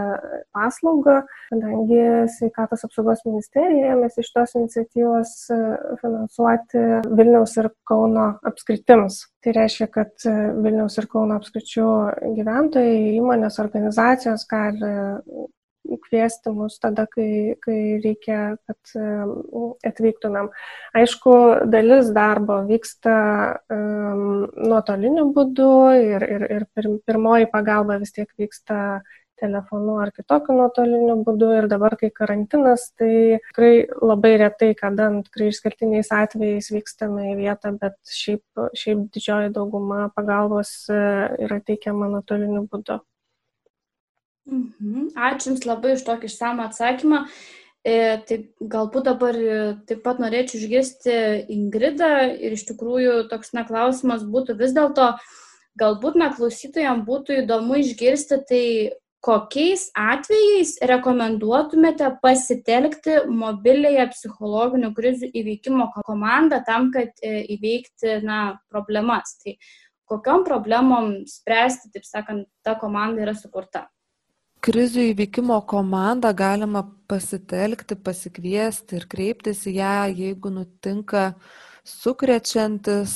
paslaugą, 0.57 1.21
kadangi 1.53 2.01
sveikatos 2.35 2.83
apsaugos 2.89 3.23
ministerija 3.29 3.95
ėmėsi 3.95 4.25
iš 4.25 4.33
tos 4.35 4.57
iniciatyvos 4.59 5.35
e, 5.55 5.59
finansuoti 6.03 6.85
Vilniaus 7.21 7.55
ir 7.63 7.71
Kauno 7.89 8.27
apskritims. 8.51 9.23
Tai 9.45 9.55
reiškia, 9.55 9.89
kad 9.95 10.27
e, 10.27 10.35
Vilniaus 10.65 10.99
ir 10.99 11.07
Kauno 11.13 11.39
apskričių 11.39 11.87
gyventojai, 12.41 12.99
įmonės, 13.21 13.61
organizacijos 13.63 14.49
gali 14.51 14.93
kviesti 15.97 16.53
mus 16.55 16.79
tada, 16.83 17.07
kai, 17.11 17.57
kai 17.65 17.79
reikia, 18.05 18.57
kad 18.69 18.93
atvyktumėm. 19.89 20.51
Aišku, 20.99 21.37
dalis 21.73 22.13
darbo 22.17 22.61
vyksta 22.69 23.15
um, 23.73 24.49
nuotoliniu 24.57 25.29
būdu 25.37 25.71
ir, 25.97 26.27
ir, 26.37 26.49
ir 26.59 26.69
pirmoji 27.09 27.49
pagalba 27.53 27.99
vis 28.03 28.13
tiek 28.17 28.29
vyksta 28.39 29.01
telefonu 29.41 29.99
ar 30.03 30.11
kitokiu 30.15 30.57
nuotoliniu 30.59 31.19
būdu 31.27 31.51
ir 31.59 31.69
dabar, 31.71 31.97
kai 32.01 32.11
karantinas, 32.15 32.89
tai 32.99 33.39
tikrai 33.51 33.73
labai 34.11 34.35
retai, 34.43 34.73
kada 34.79 35.11
tikrai 35.27 35.51
išskirtiniais 35.53 36.11
atvejais 36.15 36.71
vykstame 36.75 37.33
į 37.33 37.37
vietą, 37.43 37.75
bet 37.81 37.99
šiaip, 38.21 38.43
šiaip 38.83 39.07
didžioji 39.15 39.55
dauguma 39.55 40.09
pagalbos 40.17 40.73
e, 40.91 41.05
yra 41.47 41.61
teikiama 41.71 42.11
nuotoliniu 42.17 42.67
būdu. 42.73 43.01
Mhm. 44.49 45.13
Ačiū 45.15 45.53
Jums 45.53 45.67
labai 45.69 45.95
už 45.99 46.05
tokį 46.09 46.31
išsamą 46.31 46.69
atsakymą. 46.69 47.25
Tai 47.89 48.37
galbūt 48.61 49.07
dabar 49.07 49.37
e, 49.39 49.59
taip 49.89 50.01
pat 50.05 50.19
norėčiau 50.21 50.59
išgirsti 50.59 51.13
Ingridą 51.55 52.11
ir 52.37 52.57
iš 52.57 52.67
tikrųjų 52.69 53.29
toks 53.31 53.55
na 53.57 53.63
klausimas 53.65 54.27
būtų 54.29 54.59
vis 54.59 54.75
dėlto, 54.77 55.13
galbūt 55.79 56.19
na 56.21 56.29
klausytojams 56.35 57.07
būtų 57.07 57.39
įdomu 57.45 57.79
išgirsti, 57.81 58.41
tai 58.51 58.65
kokiais 59.25 59.89
atvejais 59.99 60.77
rekomenduotumėte 60.91 62.11
pasitelkti 62.23 63.23
mobiliąją 63.31 64.09
psichologinių 64.13 64.93
krizių 64.95 65.31
įveikimo 65.41 65.89
komandą 66.07 66.61
tam, 66.67 66.91
kad 66.95 67.15
e, 67.23 67.41
įveikti 67.57 68.21
na, 68.27 68.59
problemas. 68.71 69.39
Tai 69.43 69.57
kokiam 70.11 70.45
problemom 70.47 71.23
spręsti, 71.31 71.95
taip 71.95 72.07
sakant, 72.11 72.51
ta 72.67 72.77
komanda 72.79 73.25
yra 73.25 73.39
sukurta? 73.39 73.87
Krizių 74.59 75.13
įveikimo 75.13 75.61
komandą 75.71 76.33
galima 76.35 76.81
pasitelkti, 77.07 77.95
pasikviesti 77.95 78.97
ir 78.99 79.05
kreiptis 79.07 79.61
į 79.71 79.75
ją, 79.77 79.91
jeigu 80.19 80.51
nutinka 80.51 81.29
sukrečiantis 81.87 83.13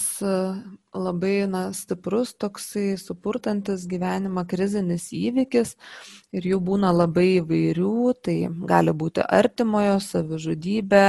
labai 0.95 1.49
na, 1.51 1.65
stiprus 1.75 2.31
toksai 2.39 2.95
supurtantis 3.01 3.89
gyvenimą 3.91 4.45
krizinis 4.47 5.09
įvykis 5.19 5.75
ir 6.31 6.47
jų 6.53 6.61
būna 6.63 6.93
labai 6.95 7.27
įvairių, 7.41 7.97
tai 8.23 8.37
gali 8.71 8.95
būti 8.95 9.25
artimojo 9.27 9.99
savižudybė, 10.05 11.07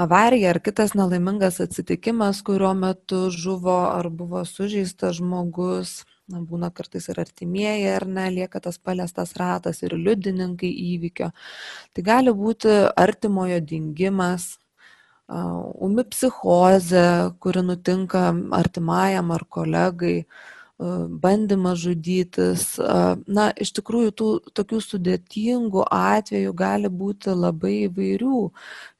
avarija 0.00 0.54
ar 0.54 0.62
kitas 0.64 0.96
nelaimingas 0.96 1.60
atsitikimas, 1.60 2.40
kurio 2.48 2.72
metu 2.72 3.26
žuvo 3.28 3.82
ar 3.90 4.08
buvo 4.08 4.46
sužeistas 4.48 5.20
žmogus. 5.20 6.00
Na, 6.30 6.40
būna 6.46 6.70
kartais 6.70 7.08
ir 7.10 7.18
artimieji, 7.18 7.88
ar 7.90 8.06
ne, 8.06 8.28
lieka 8.30 8.60
tas 8.62 8.78
paliestas 8.78 9.34
ratas 9.40 9.82
ir 9.82 9.96
liudininkai 9.98 10.70
įvykio. 10.94 11.30
Tai 11.94 12.04
gali 12.06 12.34
būti 12.36 12.74
artimojo 13.04 13.58
dingimas, 13.66 14.52
umi 15.30 16.04
psichozė, 16.10 17.04
kuri 17.42 17.62
nutinka 17.66 18.30
artimajam 18.58 19.30
ar 19.34 19.44
kolegai, 19.58 20.16
bandymas 20.80 21.78
žudytis. 21.82 22.64
Na, 23.28 23.50
iš 23.52 23.72
tikrųjų, 23.76 24.12
tų 24.16 24.28
tokių 24.56 24.80
sudėtingų 24.84 25.84
atvejų 25.92 26.54
gali 26.56 26.88
būti 26.88 27.34
labai 27.36 27.74
įvairių. 27.88 28.40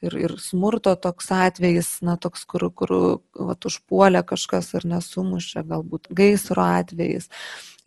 Ir, 0.05 0.17
ir 0.27 0.37
smurto 0.41 0.95
toks 1.01 1.31
atvejis, 1.33 1.99
na, 2.05 2.19
toks, 2.21 2.45
kur, 2.49 2.69
kur 2.77 2.95
vat, 3.35 3.65
užpuolė 3.69 4.23
kažkas 4.29 4.75
ar 4.77 4.87
nesumušė, 4.93 5.65
galbūt 5.73 6.09
gaisro 6.13 6.65
atvejis. 6.65 7.31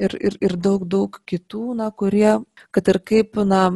Ir, 0.02 0.16
ir, 0.18 0.38
ir 0.42 0.58
daug, 0.58 0.88
daug 0.90 1.20
kitų, 1.30 1.76
na, 1.78 1.92
kurie, 1.94 2.40
kad 2.74 2.90
ir 2.90 2.98
kaip, 3.06 3.38
na, 3.46 3.68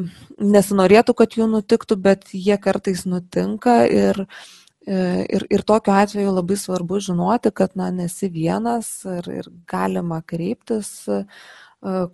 nesinorėtų, 0.41 1.13
kad 1.17 1.37
jų 1.37 1.49
nutiktų, 1.51 1.99
bet 2.01 2.31
jie 2.33 2.57
kartais 2.61 3.05
nutinka 3.05 3.83
ir, 3.85 4.25
E, 4.25 4.66
ir, 4.87 5.45
ir 5.51 5.63
tokiu 5.67 5.93
atveju 5.95 6.31
labai 6.31 6.57
svarbu 6.59 6.99
žinoti, 7.03 7.51
kad 7.55 7.75
na, 7.75 7.89
nesi 7.91 8.29
vienas 8.31 8.89
ir, 9.17 9.27
ir 9.41 9.49
galima 9.67 10.21
kreiptis 10.23 10.91
e, 11.11 11.23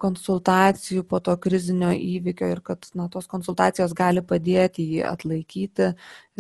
konsultacijų 0.01 1.05
po 1.07 1.19
to 1.23 1.35
krizinio 1.43 1.91
įvykio 1.93 2.49
ir 2.51 2.61
kad 2.65 2.87
na, 2.97 3.05
tos 3.13 3.29
konsultacijos 3.31 3.93
gali 3.97 4.23
padėti 4.25 4.87
jį 4.95 5.03
atlaikyti 5.07 5.91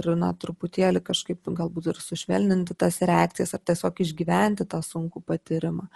ir 0.01 0.09
na, 0.19 0.33
truputėlį 0.33 1.03
kažkaip 1.05 1.53
galbūt 1.59 1.91
ir 1.93 2.01
sušvelninti 2.01 2.75
tas 2.75 2.97
reakcijas 3.05 3.53
ar 3.53 3.63
tiesiog 3.69 4.01
išgyventi 4.07 4.67
tą 4.69 4.81
sunkų 4.85 5.23
patyrimą. 5.29 5.87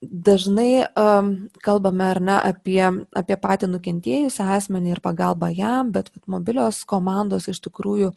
Dažnai 0.00 0.86
kalbame 1.60 2.04
ar 2.08 2.20
ne 2.24 2.36
apie, 2.40 2.80
apie 3.12 3.36
patį 3.36 3.68
nukentėjusią 3.68 4.46
asmenį 4.56 4.94
ir 4.94 5.00
pagalbą 5.04 5.50
jam, 5.52 5.90
bet 5.92 6.08
mobilios 6.24 6.78
komandos 6.88 7.50
iš 7.52 7.60
tikrųjų 7.66 8.08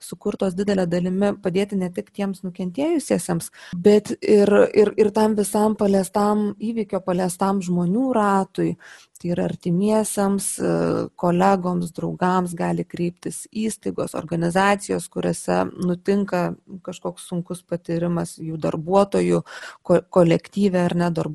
sukurtos 0.00 0.56
didelę 0.56 0.86
dalimi 0.88 1.34
padėti 1.36 1.76
ne 1.76 1.90
tik 1.92 2.08
tiems 2.16 2.40
nukentėjusiesiems, 2.40 3.50
bet 3.76 4.14
ir, 4.22 4.48
ir, 4.72 4.94
ir 4.96 5.12
tam 5.12 5.36
visam 5.36 5.76
paliestam 5.76 6.54
įvykio, 6.56 7.02
paliestam 7.04 7.60
žmonių 7.60 8.14
ratui. 8.16 8.72
Tai 9.16 9.30
yra 9.32 9.46
artimiesiems, 9.48 10.46
e, 10.60 10.70
kolegoms, 11.16 11.88
draugams 11.96 12.52
gali 12.52 12.84
kreiptis 12.84 13.46
įstaigos, 13.48 14.12
organizacijos, 14.12 15.06
kuriuose 15.08 15.62
nutinka 15.72 16.42
kažkoks 16.84 17.24
sunkus 17.30 17.62
patyrimas 17.64 18.34
jų 18.36 18.60
darbuotojų, 18.60 19.40
kolektyvė 19.88 20.84
ar 20.84 20.96
ne 21.00 21.08
darbuotojų 21.08 21.25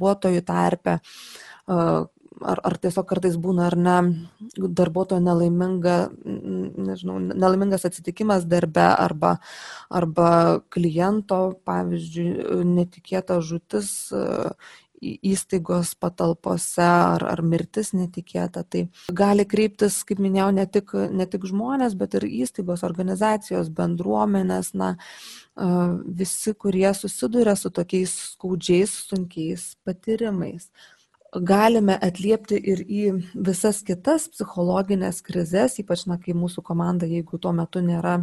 tarpe. 0.45 0.99
E, 1.67 1.77
ar, 2.41 2.61
ar 2.65 2.77
tiesiog 2.81 3.05
kartais 3.09 3.37
būna 3.41 3.67
ar 3.69 3.77
ne 3.77 3.95
darbuotojo 4.57 5.21
nelaiminga, 5.23 5.97
nežinau, 6.89 7.19
nelaimingas 7.21 7.85
atsitikimas 7.87 8.47
darbe 8.49 8.83
arba, 8.89 9.35
arba 9.89 10.31
kliento, 10.73 11.41
pavyzdžiui, 11.67 12.63
netikėta 12.65 13.41
žutis 13.45 13.91
įstaigos 15.01 15.95
patalpose 15.99 16.85
ar, 16.85 17.23
ar 17.25 17.41
mirtis 17.41 17.91
netikėta. 17.97 18.63
Tai 18.63 18.85
gali 19.17 19.45
kreiptis, 19.49 20.01
kaip 20.07 20.21
minėjau, 20.21 20.51
ne 20.55 20.65
tik, 20.69 20.93
ne 21.09 21.27
tik 21.29 21.47
žmonės, 21.49 21.97
bet 21.97 22.19
ir 22.19 22.27
įstaigos, 22.29 22.85
organizacijos, 22.87 23.71
bendruomenės, 23.73 24.73
na, 24.77 24.93
visi, 26.21 26.53
kurie 26.53 26.89
susiduria 26.97 27.55
su 27.57 27.73
tokiais 27.73 28.13
skaudžiais, 28.33 28.93
sunkiais 29.09 29.71
patyrimais. 29.85 30.69
Galime 31.31 31.95
atliepti 31.95 32.57
ir 32.59 32.81
į 32.83 33.03
visas 33.33 33.79
kitas 33.87 34.27
psichologinės 34.33 35.21
krizės, 35.23 35.79
ypač, 35.79 36.05
na, 36.11 36.19
kai 36.19 36.35
mūsų 36.35 36.63
komanda, 36.67 37.07
jeigu 37.07 37.39
tuo 37.39 37.53
metu 37.55 37.79
nėra 37.83 38.19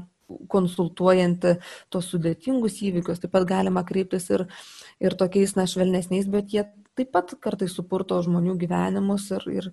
konsultuojanti 0.49 1.55
tos 1.93 2.11
sudėtingus 2.13 2.83
įvykius, 2.85 3.23
taip 3.23 3.33
pat 3.33 3.49
galima 3.49 3.85
kreiptis 3.89 4.29
ir 4.35 4.49
ir 5.01 5.15
tokiais 5.19 5.55
na 5.57 5.67
švelnesniais, 5.71 6.29
bet 6.31 6.53
jie 6.55 6.67
taip 6.99 7.13
pat 7.15 7.35
kartais 7.43 7.75
supurto 7.79 8.19
žmonių 8.25 8.57
gyvenimus 8.59 9.29
ir, 9.37 9.45
ir, 9.53 9.67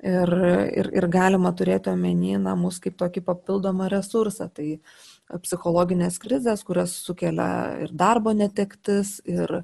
ir, 0.00 0.34
ir, 0.80 0.90
ir 0.96 1.06
galima 1.12 1.52
turėti 1.56 1.92
omeny 1.92 2.38
na, 2.40 2.54
mus 2.56 2.80
kaip 2.80 2.96
tokį 3.00 3.24
papildomą 3.26 3.90
resursą. 3.92 4.48
Tai 4.54 4.68
psichologinės 5.44 6.16
krizės, 6.22 6.64
kurias 6.66 6.96
sukelia 7.04 7.50
ir 7.84 7.92
darbo 7.94 8.32
netektis, 8.34 9.18
ir 9.28 9.60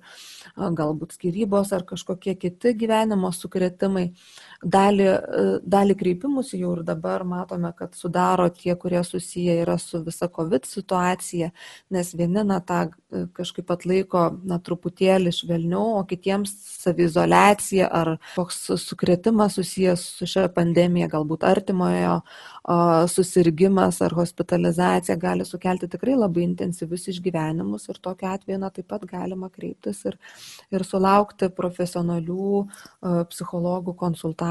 galbūt 0.54 1.16
skirybos 1.16 1.72
ar 1.74 1.86
kažkokie 1.88 2.36
kiti 2.38 2.74
gyvenimo 2.84 3.32
sukretimai. 3.34 4.10
Dalį, 4.64 5.08
dalį 5.68 5.96
kreipimus 6.00 6.54
jau 6.56 6.72
ir 6.76 6.82
dabar 6.86 7.24
matome, 7.28 7.72
kad 7.76 7.94
sudaro 7.98 8.48
tie, 8.48 8.72
kurie 8.80 9.02
susiję 9.04 9.58
yra 9.62 9.76
su 9.78 10.00
visa 10.04 10.28
COVID 10.32 10.64
situacija, 10.64 11.50
nes 11.92 12.12
vieni 12.16 12.44
na, 12.46 12.60
tą 12.64 12.86
kažkaip 13.36 13.70
atlaiko 13.70 14.22
na, 14.48 14.58
truputėlį 14.62 15.32
švelniau, 15.34 15.98
o 16.00 16.04
kitiems 16.08 16.54
savizolacija 16.82 17.88
ar 17.92 18.16
koks 18.34 18.62
sukretimas 18.80 19.58
susijęs 19.60 20.06
su 20.18 20.28
šia 20.30 20.46
pandemija, 20.54 21.10
galbūt 21.12 21.44
artimojo 21.46 22.20
susirgymas 23.12 24.00
ar 24.02 24.14
hospitalizacija 24.16 25.14
gali 25.20 25.44
sukelti 25.46 25.86
tikrai 25.88 26.16
labai 26.18 26.42
intensyvius 26.48 27.06
išgyvenimus 27.12 27.86
ir 27.92 28.00
tokiu 28.02 28.32
atveju 28.32 28.58
na, 28.58 28.72
taip 28.74 28.88
pat 28.90 29.04
galima 29.06 29.50
kreiptis 29.52 30.02
ir, 30.08 30.16
ir 30.74 30.84
sulaukti 30.84 31.52
profesionalių 31.54 32.64
psichologų 33.30 33.94
konsultacijų. 33.94 34.45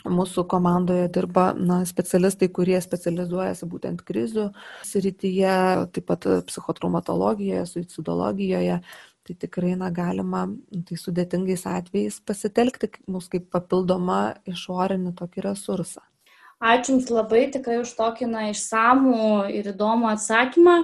Mūsų 0.00 0.46
komandoje 0.48 1.10
dirba 1.12 1.50
na, 1.52 1.82
specialistai, 1.84 2.48
kurie 2.48 2.78
specializuojasi 2.80 3.66
būtent 3.68 4.00
krizių 4.08 4.46
srityje, 4.88 5.56
taip 5.92 6.06
pat 6.08 6.24
psichotraumatologijoje, 6.48 7.66
suicidologijoje. 7.68 8.80
Tai 9.28 9.34
tikrai 9.44 9.74
na, 9.76 9.90
galima 9.92 10.46
tai 10.88 10.96
sudėtingais 10.96 11.66
atvejais 11.68 12.16
pasitelkti 12.24 12.88
mūsų 13.12 13.34
kaip 13.34 13.50
papildomą 13.52 14.22
išorinį 14.48 15.12
tokį 15.18 15.44
resursą. 15.50 16.00
Ačiū 16.60 16.94
Jums 16.96 17.12
labai 17.12 17.46
tikrai 17.52 17.78
už 17.80 17.92
tokį 17.96 18.26
na, 18.32 18.48
išsamų 18.54 19.52
ir 19.52 19.70
įdomų 19.74 20.10
atsakymą. 20.14 20.80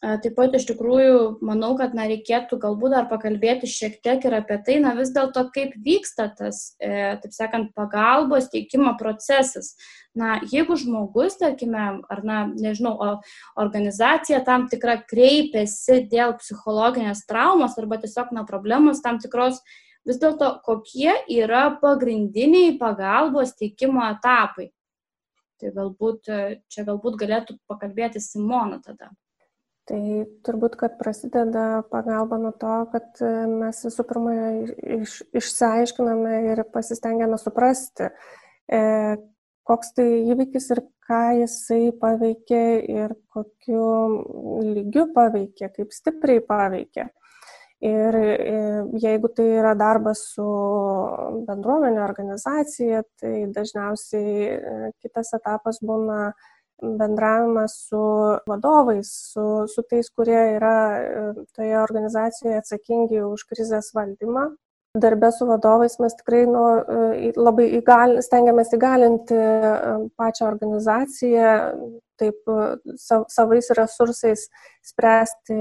Taip 0.00 0.32
pat 0.32 0.54
iš 0.56 0.64
tikrųjų 0.64 1.16
manau, 1.44 1.74
kad 1.76 1.92
na, 1.92 2.06
reikėtų 2.08 2.56
galbūt 2.62 2.94
dar 2.94 3.08
pakalbėti 3.10 3.68
šiek 3.68 3.98
tiek 4.00 4.22
ir 4.24 4.38
apie 4.38 4.56
tai, 4.64 4.78
na 4.80 4.94
vis 4.96 5.12
dėlto 5.12 5.42
kaip 5.52 5.74
vyksta 5.84 6.30
tas, 6.38 6.70
e, 6.80 7.18
taip 7.20 7.34
sakant, 7.36 7.74
pagalbos 7.76 8.48
teikimo 8.48 8.94
procesas. 8.96 9.74
Na, 10.16 10.38
jeigu 10.40 10.78
žmogus, 10.80 11.36
tarkime, 11.42 11.84
ar, 12.00 12.24
na, 12.24 12.40
nežinau, 12.48 12.96
organizacija 13.60 14.40
tam 14.48 14.70
tikra 14.72 14.96
kreipiasi 15.04 16.00
dėl 16.08 16.32
psichologinės 16.40 17.26
traumos 17.28 17.76
arba 17.76 18.00
tiesiog, 18.00 18.32
na, 18.32 18.48
problemos 18.48 19.04
tam 19.04 19.20
tikros, 19.20 19.60
vis 20.08 20.16
dėlto 20.16 20.54
kokie 20.64 21.12
yra 21.28 21.66
pagrindiniai 21.84 22.78
pagalbos 22.80 23.52
teikimo 23.60 24.08
etapai. 24.08 24.70
Tai 25.60 25.76
galbūt 25.76 26.38
čia 26.72 26.88
galbūt 26.88 27.20
galėtų 27.20 27.60
pakalbėti 27.68 28.24
Simona 28.24 28.80
tada. 28.80 29.12
Tai 29.90 30.02
turbūt, 30.46 30.76
kad 30.78 30.92
prasideda 31.00 31.82
pagalba 31.90 32.36
nuo 32.38 32.52
to, 32.54 32.74
kad 32.92 33.18
e, 33.26 33.30
mes 33.50 33.80
visų 33.82 34.04
pirma 34.06 34.34
iš, 35.00 35.16
išsiaiškiname 35.34 36.34
ir 36.52 36.62
pasistengiame 36.70 37.38
suprasti, 37.42 38.06
e, 38.70 38.82
koks 39.66 39.90
tai 39.96 40.06
įvykis 40.30 40.70
ir 40.76 40.84
ką 41.10 41.22
jisai 41.40 41.88
paveikė 41.98 42.62
ir 42.86 43.16
kokiu 43.34 43.88
lygiu 44.68 45.08
paveikė, 45.16 45.72
kaip 45.74 45.96
stipriai 45.96 46.44
paveikė. 46.46 47.08
Ir 47.90 48.16
e, 48.20 48.54
jeigu 49.00 49.32
tai 49.32 49.48
yra 49.56 49.72
darbas 49.74 50.22
su 50.34 50.46
bendruomenė, 51.48 52.02
organizacija, 52.04 53.02
tai 53.18 53.46
dažniausiai 53.56 54.34
e, 54.46 54.90
kitas 55.00 55.32
etapas 55.38 55.80
būna 55.82 56.34
bendravimas 56.82 57.76
su 57.88 58.00
vadovais, 58.46 59.10
su, 59.32 59.66
su 59.68 59.82
tais, 59.90 60.10
kurie 60.10 60.40
yra 60.56 60.74
e, 60.96 61.22
toje 61.56 61.78
organizacijoje 61.82 62.60
atsakingi 62.62 63.22
už 63.26 63.46
krizės 63.52 63.92
valdymą. 63.96 64.50
Darbę 64.94 65.32
su 65.32 65.46
vadovais 65.46 65.98
mes 65.98 66.14
tikrai 66.18 66.46
nu, 66.50 66.62
e, 66.66 67.28
labai 67.38 67.68
įgal, 67.78 68.16
stengiamės 68.26 68.72
įgalinti 68.74 69.36
e, 69.38 69.92
pačią 70.18 70.48
organizaciją, 70.48 71.52
taip 72.18 72.50
savais 73.30 73.70
resursais 73.78 74.48
spręsti 74.82 75.60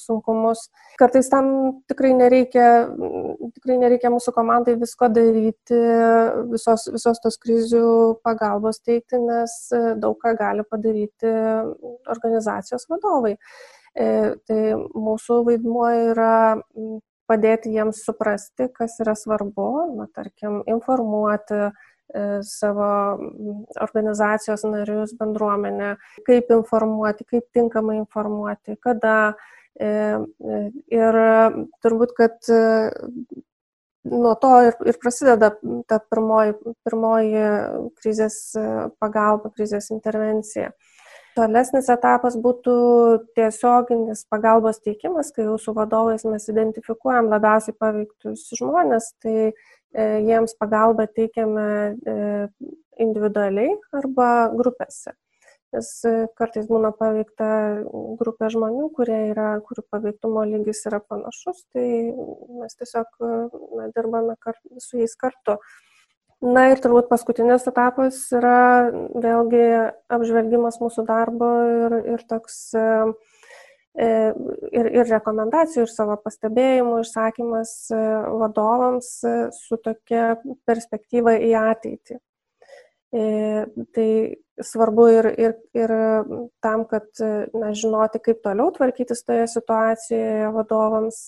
sunkumus. 0.00 0.64
Kartais 0.96 1.28
tam 1.28 1.52
tikrai 1.84 2.14
nereikia, 2.16 2.70
tikrai 3.58 3.76
nereikia 3.84 4.08
mūsų 4.16 4.32
komandai 4.40 4.78
visko 4.80 5.10
daryti, 5.12 5.82
visos, 6.56 6.88
visos 6.96 7.20
tos 7.20 7.36
krizių 7.44 7.84
pagalbos 8.24 8.80
teikti, 8.80 9.20
nes 9.20 9.60
daug 10.00 10.16
ką 10.24 10.32
gali 10.40 10.64
padaryti 10.64 11.36
organizacijos 12.16 12.88
vadovai. 12.88 13.36
E, 13.92 14.10
tai 14.48 14.60
mūsų 14.80 15.42
vaidmuo 15.44 15.88
yra 16.08 16.34
padėti 17.30 17.72
jiems 17.74 18.02
suprasti, 18.06 18.68
kas 18.74 18.98
yra 19.04 19.14
svarbu, 19.18 19.68
na, 19.96 20.08
tarkim, 20.14 20.60
informuoti, 20.70 21.70
E, 22.12 22.42
savo 22.42 22.88
organizacijos 23.80 24.64
narius, 24.68 25.14
bendruomenę, 25.16 25.94
kaip 26.26 26.50
informuoti, 26.52 27.24
kaip 27.24 27.46
tinkamai 27.56 27.96
informuoti, 28.02 28.76
kada. 28.84 29.34
E, 29.80 29.88
e, 29.88 30.58
ir 30.92 31.16
turbūt, 31.80 32.12
kad 32.18 32.50
nuo 34.12 34.34
to 34.42 34.50
ir, 34.66 34.76
ir 34.92 34.98
prasideda 35.00 35.54
ta 35.88 36.00
pirmoji, 36.12 36.58
pirmoji 36.84 37.46
krizės 38.02 38.38
pagalba, 39.00 39.54
krizės 39.56 39.88
intervencija. 39.94 40.74
Tolesnis 41.36 41.86
etapas 41.88 42.34
būtų 42.36 42.72
tiesioginis 43.36 44.26
pagalbos 44.28 44.82
teikimas, 44.84 45.30
kai 45.32 45.46
jau 45.46 45.54
su 45.60 45.72
vadovais 45.76 46.26
mes 46.28 46.48
identifikuojam 46.52 47.30
labiausiai 47.32 47.76
paveiktus 47.80 48.50
žmonės, 48.58 49.14
tai 49.24 49.52
E, 49.92 50.04
jiems 50.24 50.54
pagalbą 50.56 51.04
teikiame 51.16 51.66
e, 52.12 52.14
individualiai 53.04 53.74
arba 53.98 54.28
grupėse. 54.56 55.12
Nes 55.76 55.90
e, 56.08 56.12
kartais 56.38 56.64
būna 56.70 56.94
paveikta 56.96 57.48
grupė 58.20 58.48
žmonių, 58.54 58.88
yra, 59.04 59.50
kurių 59.66 59.84
paveiktumo 59.92 60.46
lygis 60.48 60.80
yra 60.88 61.00
panašus, 61.04 61.66
tai 61.76 61.86
mes 62.56 62.78
tiesiog 62.80 63.20
na, 63.76 63.90
dirbame 63.92 64.38
kart, 64.40 64.60
su 64.80 65.02
jais 65.02 65.16
kartu. 65.20 65.58
Na 66.42 66.64
ir 66.72 66.80
turbūt 66.82 67.06
paskutinis 67.06 67.68
etapas 67.70 68.16
yra 68.34 68.90
vėlgi 68.90 69.66
apžvelgimas 70.10 70.80
mūsų 70.82 71.04
darbo 71.06 71.50
ir, 71.86 71.94
ir 72.16 72.24
toks 72.26 72.56
uh, 72.74 73.12
E, 73.92 74.08
ir, 74.72 74.86
ir 74.88 75.08
rekomendacijų, 75.12 75.84
ir 75.84 75.90
savo 75.92 76.14
pastebėjimų 76.24 77.02
išsakymas 77.02 77.72
e, 77.92 77.98
vadovams 78.40 79.08
e, 79.28 79.32
su 79.52 79.76
tokia 79.84 80.30
perspektyva 80.68 81.34
į 81.36 81.50
ateitį. 81.60 82.16
Tai 83.12 84.08
svarbu 84.64 85.04
ir, 85.12 85.26
ir, 85.36 85.52
ir 85.76 85.92
tam, 86.64 86.84
kad 86.88 87.20
na, 87.52 87.74
žinoti, 87.76 88.22
kaip 88.24 88.40
toliau 88.44 88.72
tvarkytis 88.72 89.20
toje 89.26 89.44
situacijoje 89.52 90.48
vadovams, 90.54 91.18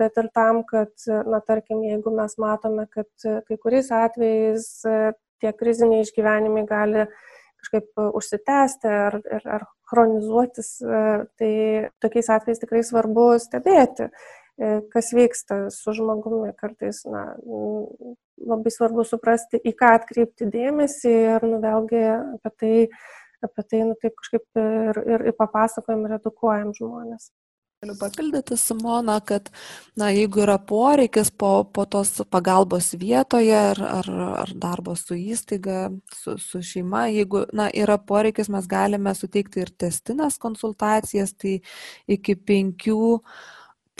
bet 0.00 0.16
ir 0.22 0.30
tam, 0.32 0.62
kad, 0.68 0.94
na, 1.28 1.42
tarkim, 1.44 1.84
jeigu 1.84 2.14
mes 2.16 2.38
matome, 2.40 2.86
kad 2.88 3.28
kai 3.44 3.60
kuriais 3.60 3.92
atvejais 3.92 4.70
tie 5.42 5.52
kriziniai 5.52 6.06
išgyvenimai 6.06 6.64
gali 6.68 7.04
kažkaip 7.60 8.00
užsitęsti 8.16 8.88
ar, 8.88 9.18
ar, 9.36 9.46
ar 9.58 9.66
chronizuotis, 9.90 10.70
e, 10.80 11.02
tai 11.38 11.52
tokiais 12.02 12.28
atvejais 12.30 12.62
tikrai 12.62 12.82
svarbu 12.86 13.26
stebėti, 13.42 14.08
e, 14.08 14.45
kas 14.92 15.12
vyksta 15.16 15.66
su 15.74 15.94
žmogumi. 15.96 16.52
Kartais 16.58 17.02
na, 17.08 17.24
labai 18.46 18.72
svarbu 18.72 19.04
suprasti, 19.08 19.60
į 19.60 19.74
ką 19.76 19.94
atkreipti 20.00 20.50
dėmesį 20.52 21.14
ir 21.36 21.48
nu, 21.48 21.60
vėlgi 21.64 22.04
apie 22.10 22.54
tai, 22.60 22.74
apie 23.44 23.66
tai 23.70 23.82
nu, 23.88 23.96
taip 24.02 24.16
kažkaip 24.20 24.62
ir, 24.62 25.02
ir, 25.16 25.26
ir 25.32 25.36
papasakojam 25.40 26.06
ir 26.08 26.16
edukuojam 26.20 26.72
žmonės. 26.76 27.30
Galiu 27.84 27.98
papildyti 28.00 28.56
Simoną, 28.56 29.18
kad 29.20 29.50
na, 30.00 30.08
jeigu 30.08 30.40
yra 30.46 30.54
poreikis 30.56 31.28
po, 31.28 31.50
po 31.68 31.84
tos 31.84 32.22
pagalbos 32.32 32.94
vietoje 32.96 33.52
ar, 33.52 33.80
ar, 33.98 34.08
ar 34.46 34.52
darbo 34.56 34.94
su 34.96 35.12
įstaiga, 35.12 35.90
su, 36.08 36.38
su 36.40 36.62
šeima, 36.64 37.04
jeigu 37.12 37.44
na, 37.52 37.68
yra 37.68 37.98
poreikis, 38.00 38.48
mes 38.48 38.64
galime 38.70 39.12
suteikti 39.12 39.60
ir 39.60 39.74
testinės 39.84 40.40
konsultacijas, 40.40 41.36
tai 41.36 41.58
iki 42.08 42.38
penkių 42.48 43.12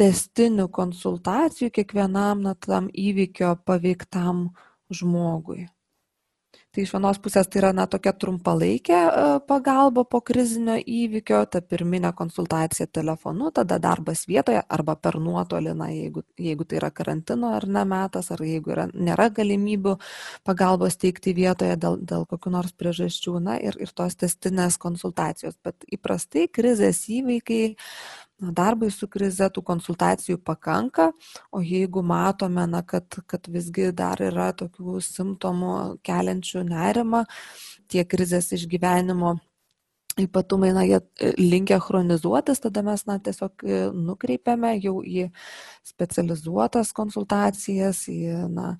testinių 0.00 0.68
konsultacijų 0.72 1.72
kiekvienam 1.78 2.44
na, 2.46 2.54
tam 2.54 2.90
įvykio 2.92 3.56
paveiktam 3.64 4.50
žmogui. 4.92 5.66
Tai 6.76 6.82
iš 6.84 6.90
vienos 6.92 7.16
pusės 7.24 7.48
tai 7.48 7.62
yra 7.62 7.70
na, 7.72 7.86
tokia 7.88 8.12
trumpalaikė 8.20 8.96
e, 8.96 9.20
pagalba 9.48 10.02
po 10.04 10.18
krizinio 10.20 10.74
įvykio, 10.76 11.38
ta 11.48 11.62
pirminė 11.64 12.10
konsultacija 12.18 12.84
telefonu, 12.92 13.48
tada 13.56 13.78
darbas 13.80 14.26
vietoje 14.28 14.60
arba 14.76 14.92
per 15.00 15.16
nuotolį, 15.16 15.72
na, 15.78 15.88
jeigu, 15.88 16.20
jeigu 16.36 16.66
tai 16.68 16.76
yra 16.82 16.90
karantino 16.92 17.54
ar 17.56 17.64
ne 17.64 17.86
metas, 17.88 18.28
ar 18.34 18.44
jeigu 18.44 18.74
yra, 18.74 18.84
nėra 18.92 19.30
galimybių 19.38 19.96
pagalbos 20.44 21.00
teikti 21.00 21.32
vietoje 21.40 21.78
dėl, 21.80 21.96
dėl 22.12 22.28
kokių 22.28 22.52
nors 22.58 22.76
priežasčių, 22.76 23.38
na, 23.48 23.56
ir, 23.56 23.80
ir 23.80 23.96
tos 23.96 24.20
testinės 24.20 24.76
konsultacijos. 24.76 25.56
Bet 25.64 25.88
įprastai 25.96 26.44
krizės 26.52 27.06
įvykiai 27.08 27.72
na, 28.42 28.52
darbui 28.52 28.90
su 28.92 29.08
krize 29.08 29.48
tų 29.52 29.62
konsultacijų 29.66 30.38
pakanka, 30.44 31.10
o 31.52 31.62
jeigu 31.64 32.02
matome, 32.04 32.66
na, 32.70 32.82
kad, 32.82 33.20
kad 33.26 33.48
visgi 33.52 33.90
dar 33.96 34.20
yra 34.22 34.52
tokių 34.56 35.00
simptomų 35.04 35.74
keliančių 36.06 36.64
nerimą, 36.68 37.24
tie 37.92 38.04
krizės 38.04 38.52
išgyvenimo 38.56 39.36
ypatumai, 40.16 40.70
na, 40.72 40.82
jie 40.88 41.00
e, 41.20 41.32
linkia 41.36 41.78
chronizuotis, 41.84 42.60
tada 42.64 42.82
mes, 42.84 43.04
na, 43.08 43.18
tiesiog 43.20 43.64
e, 43.64 43.80
nukreipiame 43.92 44.72
jau 44.80 45.00
į 45.04 45.26
specializuotas 45.84 46.94
konsultacijas, 46.96 48.06
į, 48.12 48.48
na, 48.52 48.70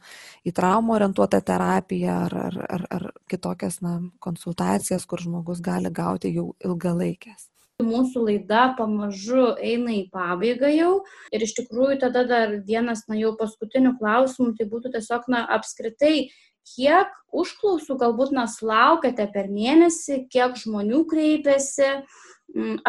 į 0.49 0.55
traumų 0.57 0.97
orientuotą 0.97 1.42
terapiją 1.45 2.23
ar, 2.29 2.38
ar, 2.47 2.62
ar, 2.79 2.87
ar 2.99 3.11
kitokias, 3.29 3.83
na, 3.85 3.99
konsultacijas, 4.25 5.05
kur 5.05 5.25
žmogus 5.25 5.61
gali 5.64 5.92
gauti 5.92 6.33
jau 6.38 6.55
ilgalaikės 6.64 7.51
mūsų 7.85 8.23
laida 8.25 8.71
pamažu 8.79 9.51
eina 9.61 9.93
į 9.93 10.07
pabaigą 10.12 10.71
jau 10.73 10.93
ir 11.35 11.45
iš 11.45 11.57
tikrųjų 11.59 11.99
tada 12.07 12.25
dar 12.29 12.55
vienas, 12.65 13.05
na 13.09 13.19
jau 13.21 13.35
paskutinių 13.37 13.97
klausimų, 14.01 14.55
tai 14.57 14.69
būtų 14.71 14.95
tiesiog, 14.97 15.27
na 15.29 15.45
apskritai, 15.57 16.31
kiek 16.67 17.12
užklausų 17.37 17.99
galbūt, 18.01 18.33
na, 18.33 18.47
laukiate 18.62 19.29
per 19.33 19.51
mėnesį, 19.53 20.25
kiek 20.33 20.57
žmonių 20.57 21.05
kreipiasi, 21.11 21.93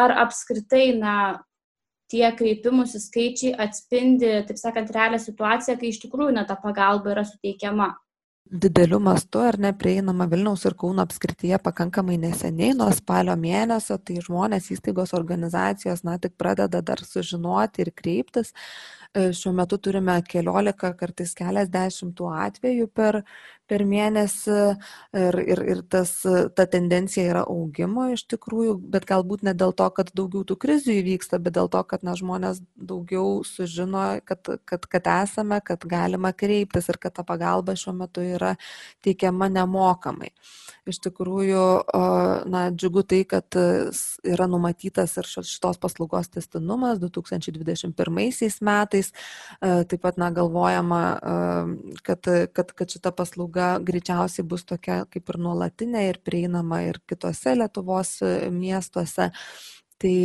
ar 0.00 0.16
apskritai, 0.24 0.96
na, 0.96 1.44
tie 2.08 2.24
kreipimusi 2.32 3.02
skaičiai 3.02 3.52
atspindi, 3.60 4.30
taip 4.48 4.56
sakant, 4.56 4.90
realią 4.94 5.20
situaciją, 5.20 5.76
kai 5.76 5.92
iš 5.92 6.00
tikrųjų, 6.06 6.32
na, 6.32 6.46
ta 6.48 6.56
pagalba 6.56 7.12
yra 7.12 7.26
suteikiama. 7.28 7.92
Dideliu 8.50 8.98
mastu 9.00 9.40
ar 9.44 9.58
neprieinama 9.60 10.26
Vilniaus 10.30 10.64
ir 10.68 10.74
Kauno 10.78 11.04
apskrityje 11.04 11.58
pakankamai 11.62 12.16
neseniai, 12.22 12.74
nuo 12.76 12.88
spalio 12.96 13.34
mėnesio, 13.36 13.98
tai 14.00 14.18
žmonės, 14.24 14.70
įstaigos, 14.74 15.14
organizacijos, 15.16 16.04
na, 16.06 16.16
tik 16.22 16.36
pradeda 16.40 16.80
dar 16.82 17.02
sužinoti 17.04 17.84
ir 17.84 17.92
kreiptis. 17.96 18.54
E, 19.16 19.30
šiuo 19.32 19.54
metu 19.56 19.78
turime 19.80 20.18
keliolika, 20.28 20.90
kartais 20.96 21.30
keliasdešimt 21.36 22.12
tų 22.18 22.26
atvejų 22.28 22.88
per, 22.92 23.22
per 23.68 23.84
mėnesį 23.88 24.56
ir, 25.16 25.38
ir, 25.54 25.62
ir 25.72 25.80
tas, 25.88 26.12
ta 26.56 26.66
tendencija 26.68 27.24
yra 27.30 27.46
augimo 27.48 28.10
iš 28.12 28.26
tikrųjų, 28.28 28.74
bet 28.92 29.06
galbūt 29.08 29.46
ne 29.48 29.54
dėl 29.56 29.72
to, 29.80 29.88
kad 29.96 30.12
daugiau 30.12 30.44
tų 30.50 30.58
krizių 30.60 30.98
įvyksta, 31.00 31.40
bet 31.40 31.56
dėl 31.56 31.72
to, 31.72 31.80
kad 31.88 32.04
na, 32.04 32.18
žmonės 32.20 32.60
daugiau 32.76 33.40
sužino, 33.48 34.04
kad, 34.28 34.52
kad, 34.68 34.84
kad 34.92 35.10
esame, 35.14 35.62
kad 35.64 35.88
galima 35.88 36.34
kreiptis 36.36 36.92
ir 36.92 37.00
kad 37.00 37.16
ta 37.16 37.24
pagalba 37.24 37.78
šiuo 37.80 37.96
metu 38.02 38.26
yra 38.36 38.58
teikiama 39.06 39.48
nemokamai. 39.56 40.34
Iš 40.88 41.00
tikrųjų, 41.04 41.64
na, 42.48 42.62
džiugu 42.72 43.02
tai, 43.08 43.20
kad 43.28 43.56
yra 44.24 44.46
numatytas 44.48 45.16
ir 45.20 45.28
šitos 45.28 45.78
paslaugos 45.80 46.30
testinumas 46.32 47.00
2021 47.02 48.62
metais. 48.64 49.12
E, 49.60 49.84
taip 49.90 50.02
pat, 50.02 50.18
na, 50.20 50.30
galvojama, 50.34 51.02
e, 51.16 51.96
kad, 52.06 52.30
kad, 52.56 52.72
kad 52.72 52.94
šita 52.96 53.12
paslauga 53.16 53.70
greičiausiai 53.84 54.46
bus 54.48 54.64
tokia 54.68 55.02
kaip 55.12 55.28
ir 55.28 55.40
nuolatinė 55.44 56.08
ir 56.08 56.20
prieinama 56.24 56.82
ir 56.88 57.02
kitose 57.08 57.56
Lietuvos 57.58 58.18
e, 58.22 58.36
miestuose. 58.54 59.32
Tai, 59.98 60.18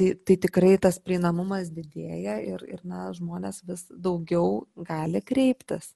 tai, 0.00 0.06
tai 0.24 0.34
tikrai 0.40 0.78
tas 0.80 0.96
prieinamumas 0.96 1.68
didėja 1.68 2.38
ir, 2.40 2.62
ir 2.64 2.80
na, 2.88 3.10
žmonės 3.12 3.58
vis 3.68 3.82
daugiau 3.92 4.62
gali 4.80 5.20
kreiptis. 5.20 5.90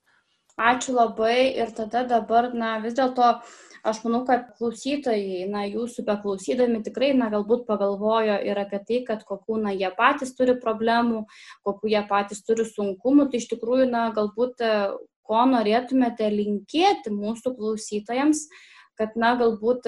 Ačiū 0.58 0.94
labai. 0.96 1.54
Ir 1.54 1.70
tada 1.70 2.02
dabar, 2.10 2.50
na, 2.54 2.78
vis 2.82 2.96
dėlto 2.98 3.28
aš 3.86 4.00
manau, 4.02 4.24
kad 4.26 4.48
klausytojai, 4.58 5.44
na, 5.52 5.62
jūsų 5.70 6.02
beklausydami 6.08 6.80
tikrai, 6.86 7.12
na, 7.14 7.28
galbūt 7.30 7.62
pagalvojo 7.68 8.40
ir 8.42 8.58
apie 8.58 8.80
tai, 8.88 8.98
kad 9.06 9.22
kokių, 9.28 9.60
na, 9.62 9.74
jie 9.76 9.90
patys 9.94 10.34
turi 10.34 10.56
problemų, 10.58 11.22
kokių 11.68 11.92
jie 11.94 12.02
patys 12.10 12.42
turi 12.42 12.66
sunkumų, 12.66 13.28
tai 13.30 13.38
iš 13.38 13.46
tikrųjų, 13.54 13.86
na, 13.92 14.08
galbūt 14.16 14.64
ko 15.28 15.44
norėtumėte 15.52 16.26
linkėti 16.32 17.14
mūsų 17.14 17.54
klausytojams, 17.60 18.48
kad, 18.98 19.14
na, 19.14 19.36
galbūt 19.38 19.86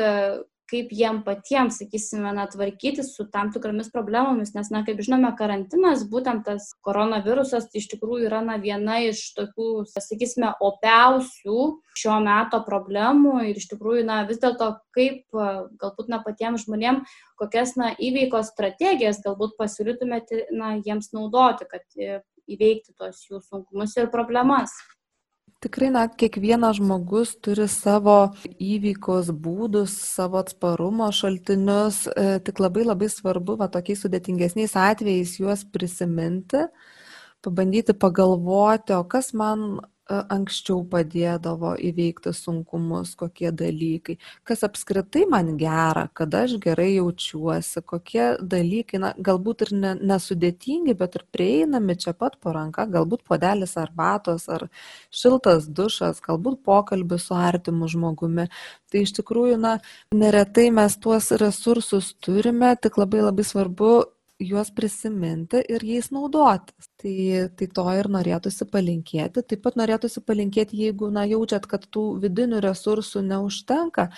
kaip 0.70 0.92
jiem 0.94 1.20
patiems, 1.26 1.80
sakysime, 1.80 2.30
na, 2.37 2.46
tvarkytis 2.50 3.12
su 3.16 3.26
tam 3.33 3.50
tikromis 3.54 3.90
problemomis, 3.92 4.52
nes, 4.54 4.70
na, 4.72 4.83
kaip 4.87 5.02
žinome, 5.04 5.33
karantinas, 5.38 6.04
būtent 6.11 6.44
tas 6.46 6.70
koronavirusas 6.87 7.68
iš 7.76 7.88
tikrųjų 7.94 8.28
yra, 8.30 8.40
na, 8.46 8.59
viena 8.62 9.00
iš 9.06 9.22
tokių, 9.38 9.70
sakysime, 9.90 10.52
opiausių 10.70 11.66
šio 12.00 12.18
meto 12.24 12.62
problemų 12.66 13.37
ir 13.50 13.61
iš 13.61 13.70
tikrųjų, 13.72 14.06
na, 14.09 14.22
vis 14.28 14.40
dėlto 14.42 14.72
kaip, 14.96 15.24
galbūt, 15.35 16.12
na, 16.12 16.22
patiems 16.24 16.66
žmonėms, 16.68 17.18
kokias, 17.40 17.74
na, 17.80 17.92
įveikos 17.98 18.52
strategijas 18.54 19.22
galbūt 19.26 19.59
pasiūlytumėte, 19.61 20.46
na, 20.54 20.76
jiems 20.78 21.12
naudoti, 21.16 21.66
kad 21.70 21.85
įveikti 22.50 22.96
tos 22.98 23.26
jų 23.28 23.42
sunkumus 23.44 23.96
ir 23.98 24.11
problemas. 24.12 24.74
Tikrai, 25.61 25.90
na, 25.92 26.07
kiekvienas 26.09 26.79
žmogus 26.79 27.35
turi 27.44 27.66
savo 27.68 28.14
įveikos 28.64 29.29
būdus, 29.44 29.92
savo 29.92 30.38
atsparumo 30.40 31.11
šaltinius, 31.12 32.07
e, 32.09 32.38
tik 32.46 32.62
labai 32.64 32.87
labai 32.87 33.11
svarbu, 33.12 33.59
va, 33.61 33.68
tokiais 33.75 34.01
sudėtingesniais 34.01 34.73
atvejais 34.81 35.35
juos 35.37 35.66
prisiminti, 35.68 36.62
pabandyti 37.44 37.92
pagalvoti, 37.92 38.96
o 38.96 39.05
kas 39.05 39.35
man 39.37 39.83
anksčiau 40.11 40.83
padėdavo 40.90 41.73
įveikti 41.88 42.33
sunkumus, 42.35 43.12
kokie 43.18 43.51
dalykai, 43.55 44.16
kas 44.46 44.64
apskritai 44.66 45.25
man 45.31 45.55
gera, 45.61 46.09
kada 46.16 46.44
aš 46.46 46.57
gerai 46.62 46.88
jaučiuosi, 46.96 47.83
kokie 47.87 48.27
dalykai, 48.42 49.01
na, 49.03 49.12
galbūt 49.31 49.66
ir 49.66 49.73
ne, 49.79 49.94
nesudėtingi, 50.12 50.96
bet 50.99 51.18
ir 51.20 51.27
prieinami 51.35 51.96
čia 52.01 52.14
pat 52.18 52.38
po 52.42 52.55
ranka, 52.57 52.87
galbūt 52.90 53.25
podelis 53.29 53.77
arbatos 53.81 54.49
ar 54.53 54.66
šiltas 55.14 55.68
dušas, 55.70 56.23
galbūt 56.27 56.62
pokalbis 56.66 57.29
su 57.31 57.38
artimu 57.38 57.90
žmogumi. 57.90 58.49
Tai 58.90 59.05
iš 59.07 59.14
tikrųjų, 59.20 59.59
na, 59.62 59.77
neretai 60.14 60.70
mes 60.75 60.96
tuos 60.99 61.31
resursus 61.40 62.14
turime, 62.18 62.75
tik 62.83 62.99
labai 63.01 63.23
labai 63.29 63.46
svarbu 63.46 63.92
juos 64.40 64.73
prisiminti 64.75 65.61
ir 65.68 65.85
jais 65.85 66.11
naudotis. 66.14 66.89
Tai, 67.01 67.49
tai 67.57 67.67
to 67.73 67.85
ir 67.97 68.11
norėtųsi 68.13 68.67
palinkėti. 68.69 69.41
Taip 69.49 69.63
pat 69.65 69.77
norėtųsi 69.81 70.21
palinkėti, 70.21 70.77
jeigu 70.83 71.09
na, 71.09 71.23
jaučiat, 71.25 71.65
kad 71.71 71.87
tų 71.89 72.03
vidinių 72.21 72.59
resursų 72.61 73.23
neužtenka, 73.25 74.11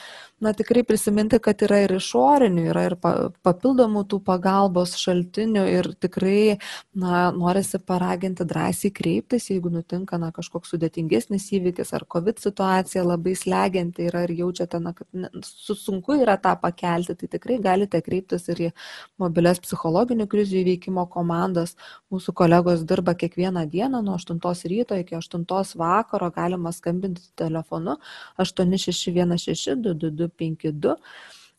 na 0.42 0.50
tikrai 0.58 0.82
prisiminti, 0.82 1.38
kad 1.38 1.62
yra 1.62 1.78
ir 1.84 1.94
išorinių, 2.00 2.64
yra 2.72 2.82
ir 2.88 2.96
papildomų 2.98 4.02
tų 4.10 4.18
pagalbos 4.26 4.96
šaltinių 4.98 5.62
ir 5.70 5.90
tikrai 6.02 6.56
na, 6.98 7.28
norisi 7.36 7.78
paraginti 7.78 8.48
drąsiai 8.50 8.90
kreiptis, 8.96 9.46
jeigu 9.52 9.70
nutinka 9.70 10.18
na, 10.18 10.32
kažkoks 10.34 10.74
sudėtingesnis 10.74 11.46
įvykis 11.54 11.94
ar 11.94 12.06
COVID 12.10 12.42
situacija 12.42 13.06
labai 13.06 13.36
slegianti 13.38 14.08
yra 14.10 14.24
ir 14.26 14.34
jaučiate, 14.40 14.82
na, 14.82 14.94
kad 14.98 15.06
sunku 15.46 16.18
yra 16.18 16.34
tą 16.42 16.56
pakelti, 16.66 17.14
tai 17.14 17.30
tikrai 17.36 17.60
galite 17.62 18.02
kreiptis 18.02 18.50
ir 18.50 18.66
į 18.66 18.74
mobilias 19.22 19.62
psichologinių 19.62 20.26
krizių 20.26 20.64
įveikimo 20.64 21.06
komandas. 21.14 21.76
Mūsų 22.10 22.34
kolegos 22.36 22.71
kolegos 22.72 22.86
dirba 22.86 23.14
kiekvieną 23.14 23.68
dieną 23.68 24.02
nuo 24.02 24.14
8 24.14 24.38
ryto 24.64 24.96
iki 24.96 25.16
8 25.16 25.44
vakaro, 25.74 26.30
galima 26.30 26.72
skambinti 26.72 27.22
telefonu 27.34 27.96
86162252 28.38 30.96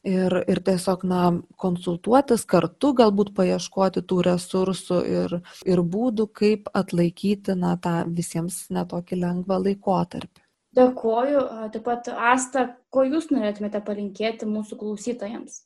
ir, 0.04 0.44
ir 0.48 0.64
tiesiog 0.64 1.04
na, 1.04 1.42
konsultuotis 1.58 2.46
kartu, 2.46 2.94
galbūt 2.94 3.34
paieškoti 3.36 4.02
tų 4.02 4.22
resursų 4.26 5.06
ir, 5.06 5.42
ir 5.66 5.82
būdų, 5.82 6.28
kaip 6.34 6.70
atlaikyti 6.74 7.56
na, 7.56 7.78
tą 7.78 8.06
visiems 8.08 8.70
netokį 8.70 9.16
lengvą 9.16 9.60
laikotarpį. 9.68 10.42
Dėkoju. 10.74 11.70
Taip 11.72 11.84
pat, 11.86 12.08
Asta, 12.10 12.76
ko 12.90 13.04
jūs 13.06 13.30
norėtumėte 13.30 13.82
palinkėti 13.86 14.46
mūsų 14.50 14.78
klausytojams? 14.80 15.62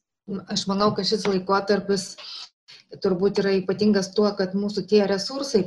Aš 0.52 0.68
manau, 0.68 0.92
kad 0.92 1.08
šis 1.08 1.24
laikotarpis 1.24 2.18
turbūt 3.04 3.42
yra 3.44 3.56
ypatingas 3.58 4.12
tuo, 4.16 4.30
kad 4.38 4.56
mūsų 4.58 4.86
tie 4.90 5.04
resursai, 5.10 5.64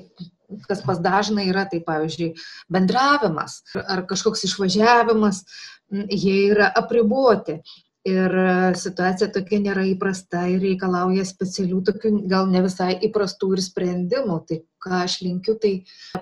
kas 0.69 0.83
pas 0.87 0.99
dažnai 1.03 1.49
yra, 1.51 1.67
tai 1.71 1.83
pavyzdžiui, 1.87 2.33
bendravimas 2.73 3.61
ar 3.81 4.05
kažkoks 4.11 4.47
išvažiavimas, 4.51 5.45
jie 5.91 6.37
yra 6.51 6.71
apriboti 6.83 7.61
ir 8.09 8.35
e, 8.43 8.53
situacija 8.81 9.29
tokia 9.35 9.61
nėra 9.61 9.85
įprasta 9.91 10.47
ir 10.49 10.63
reikalauja 10.65 11.25
specialių 11.29 11.83
tokių 11.91 12.13
gal 12.31 12.49
ne 12.49 12.63
visai 12.65 12.95
įprastų 13.09 13.55
ir 13.57 13.65
sprendimų. 13.65 14.39
Tai 14.49 14.61
ką 14.83 15.03
aš 15.05 15.21
linkiu, 15.25 15.57
tai 15.61 15.73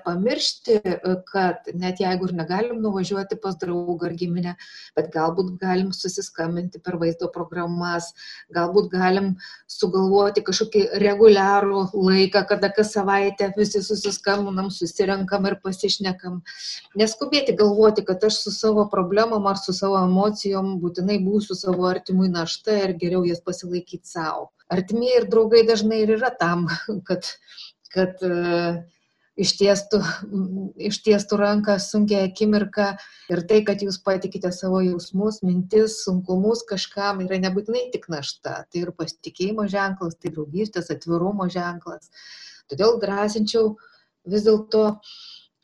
pamiršti, 0.04 0.78
e, 0.82 1.14
kad 1.30 1.70
net 1.74 2.02
jeigu 2.02 2.28
ir 2.28 2.34
negalim 2.38 2.80
nuvažiuoti 2.82 3.38
pas 3.42 3.56
draugą 3.60 4.08
ar 4.10 4.16
giminę, 4.18 4.54
bet 4.98 5.10
galbūt 5.14 5.54
galim 5.62 5.92
susiskambinti 5.96 6.82
per 6.82 6.98
vaizdo 7.00 7.30
programas, 7.34 8.10
galbūt 8.54 8.90
galim 8.92 9.34
sugalvoti 9.70 10.44
kažkokį 10.46 10.84
reguliarų 11.04 11.84
laiką, 11.94 12.44
kada 12.50 12.72
kas 12.74 12.92
savaitę 12.96 13.52
visi 13.56 13.82
susiskambinam, 13.84 14.70
susirenkam 14.74 15.46
ir 15.50 15.58
pasišnekam. 15.64 16.42
Neskubėti 16.98 17.56
galvoti, 17.58 18.04
kad 18.06 18.24
aš 18.28 18.42
su 18.44 18.54
savo 18.54 18.88
problemom 18.92 19.46
ar 19.46 19.60
su 19.60 19.74
savo 19.76 19.98
emocijom 20.04 20.76
būtinai 20.82 21.18
būsiu 21.24 21.56
savo 21.58 21.88
artimui 21.90 22.30
našta 22.32 22.76
ir 22.84 22.96
geriau 23.00 23.24
jas 23.28 23.42
pasilaikyti 23.44 24.08
savo. 24.08 24.50
Artimieji 24.68 25.22
ir 25.22 25.26
draugai 25.32 25.62
dažnai 25.68 26.02
ir 26.04 26.10
yra 26.18 26.28
tam, 26.40 26.66
kad, 27.08 27.24
kad 27.94 28.22
uh, 28.26 28.78
ištiestų, 29.38 30.00
ištiestų 30.90 31.38
ranką 31.38 31.78
sunkia 31.82 32.24
akimirka 32.26 32.90
ir 33.30 33.44
tai, 33.48 33.60
kad 33.66 33.82
jūs 33.84 34.00
patikite 34.04 34.50
savo 34.54 34.80
jausmus, 34.84 35.40
mintis, 35.46 36.00
sunkumus 36.04 36.64
kažkam 36.68 37.22
yra 37.26 37.38
nebūtinai 37.46 37.88
tik 37.94 38.08
našta, 38.12 38.64
tai 38.68 38.84
ir 38.84 38.92
pasitikėjimo 38.98 39.68
ženklas, 39.70 40.18
tai 40.18 40.34
draugystės, 40.34 40.90
atvirumo 40.94 41.48
ženklas. 41.52 42.10
Todėl 42.68 42.98
drąsinčiau 43.02 43.76
vis 44.28 44.44
dėlto 44.46 44.98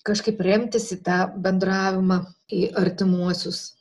kažkaip 0.06 0.40
remtis 0.44 0.90
į 0.94 1.00
tą 1.04 1.22
bendravimą, 1.40 2.24
į 2.52 2.68
artimuosius. 2.78 3.72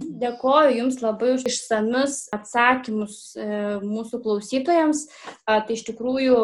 Dėkoju 0.00 0.76
Jums 0.76 1.00
labai 1.02 1.32
už 1.34 1.48
išsamius 1.50 2.28
atsakymus 2.32 3.34
e, 3.34 3.46
mūsų 3.82 4.20
klausytojams. 4.22 5.08
Tai 5.48 5.74
iš 5.74 5.82
tikrųjų 5.88 6.36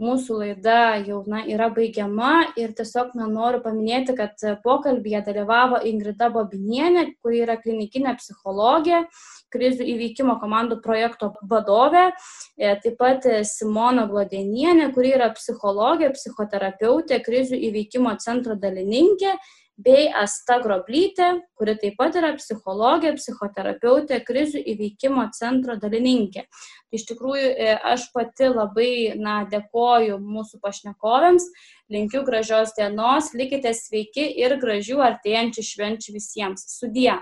mūsų 0.00 0.38
laida 0.40 0.96
jau 1.04 1.20
na, 1.28 1.42
yra 1.48 1.68
baigiama 1.74 2.32
ir 2.58 2.72
tiesiog 2.76 3.12
na, 3.18 3.28
noriu 3.30 3.60
paminėti, 3.64 4.16
kad 4.18 4.40
pokalbėje 4.64 5.22
dalyvavo 5.28 5.82
Ingrida 5.90 6.30
Bobinienė, 6.32 7.06
kuri 7.20 7.42
yra 7.44 7.58
klinikinė 7.60 8.16
psichologė, 8.18 9.04
krizių 9.52 9.86
įveikimo 9.94 10.38
komandų 10.40 10.80
projekto 10.84 11.32
vadovė, 11.50 12.10
e, 12.56 12.74
taip 12.82 12.98
pat 13.00 13.26
Simona 13.48 14.06
Glodenienė, 14.10 14.90
kuri 14.94 15.14
yra 15.18 15.30
psichologė, 15.36 16.12
psichoterapeutė, 16.16 17.20
krizių 17.26 17.60
įveikimo 17.70 18.14
centro 18.22 18.56
dalininkė 18.56 19.36
bei 19.84 20.08
Asta 20.16 20.58
Groblytė, 20.62 21.30
kuri 21.58 21.76
taip 21.80 21.96
pat 22.00 22.16
yra 22.20 22.32
psichologė, 22.36 23.14
psichoterapeutė, 23.18 24.20
krizių 24.26 24.62
įveikimo 24.74 25.26
centro 25.36 25.76
dalininkė. 25.80 26.46
Tai 26.46 26.98
iš 27.00 27.06
tikrųjų 27.10 27.50
e, 27.54 27.74
aš 27.92 28.08
pati 28.14 28.50
labai 28.50 28.92
na, 29.20 29.40
dėkoju 29.50 30.20
mūsų 30.20 30.60
pašnekovėms, 30.64 31.48
linkiu 31.92 32.24
gražios 32.26 32.74
dienos, 32.78 33.32
likite 33.36 33.72
sveiki 33.76 34.26
ir 34.42 34.58
gražių 34.60 35.02
artėjančių 35.10 35.66
švenčių 35.72 36.16
visiems. 36.18 36.66
Sudie. 36.78 37.14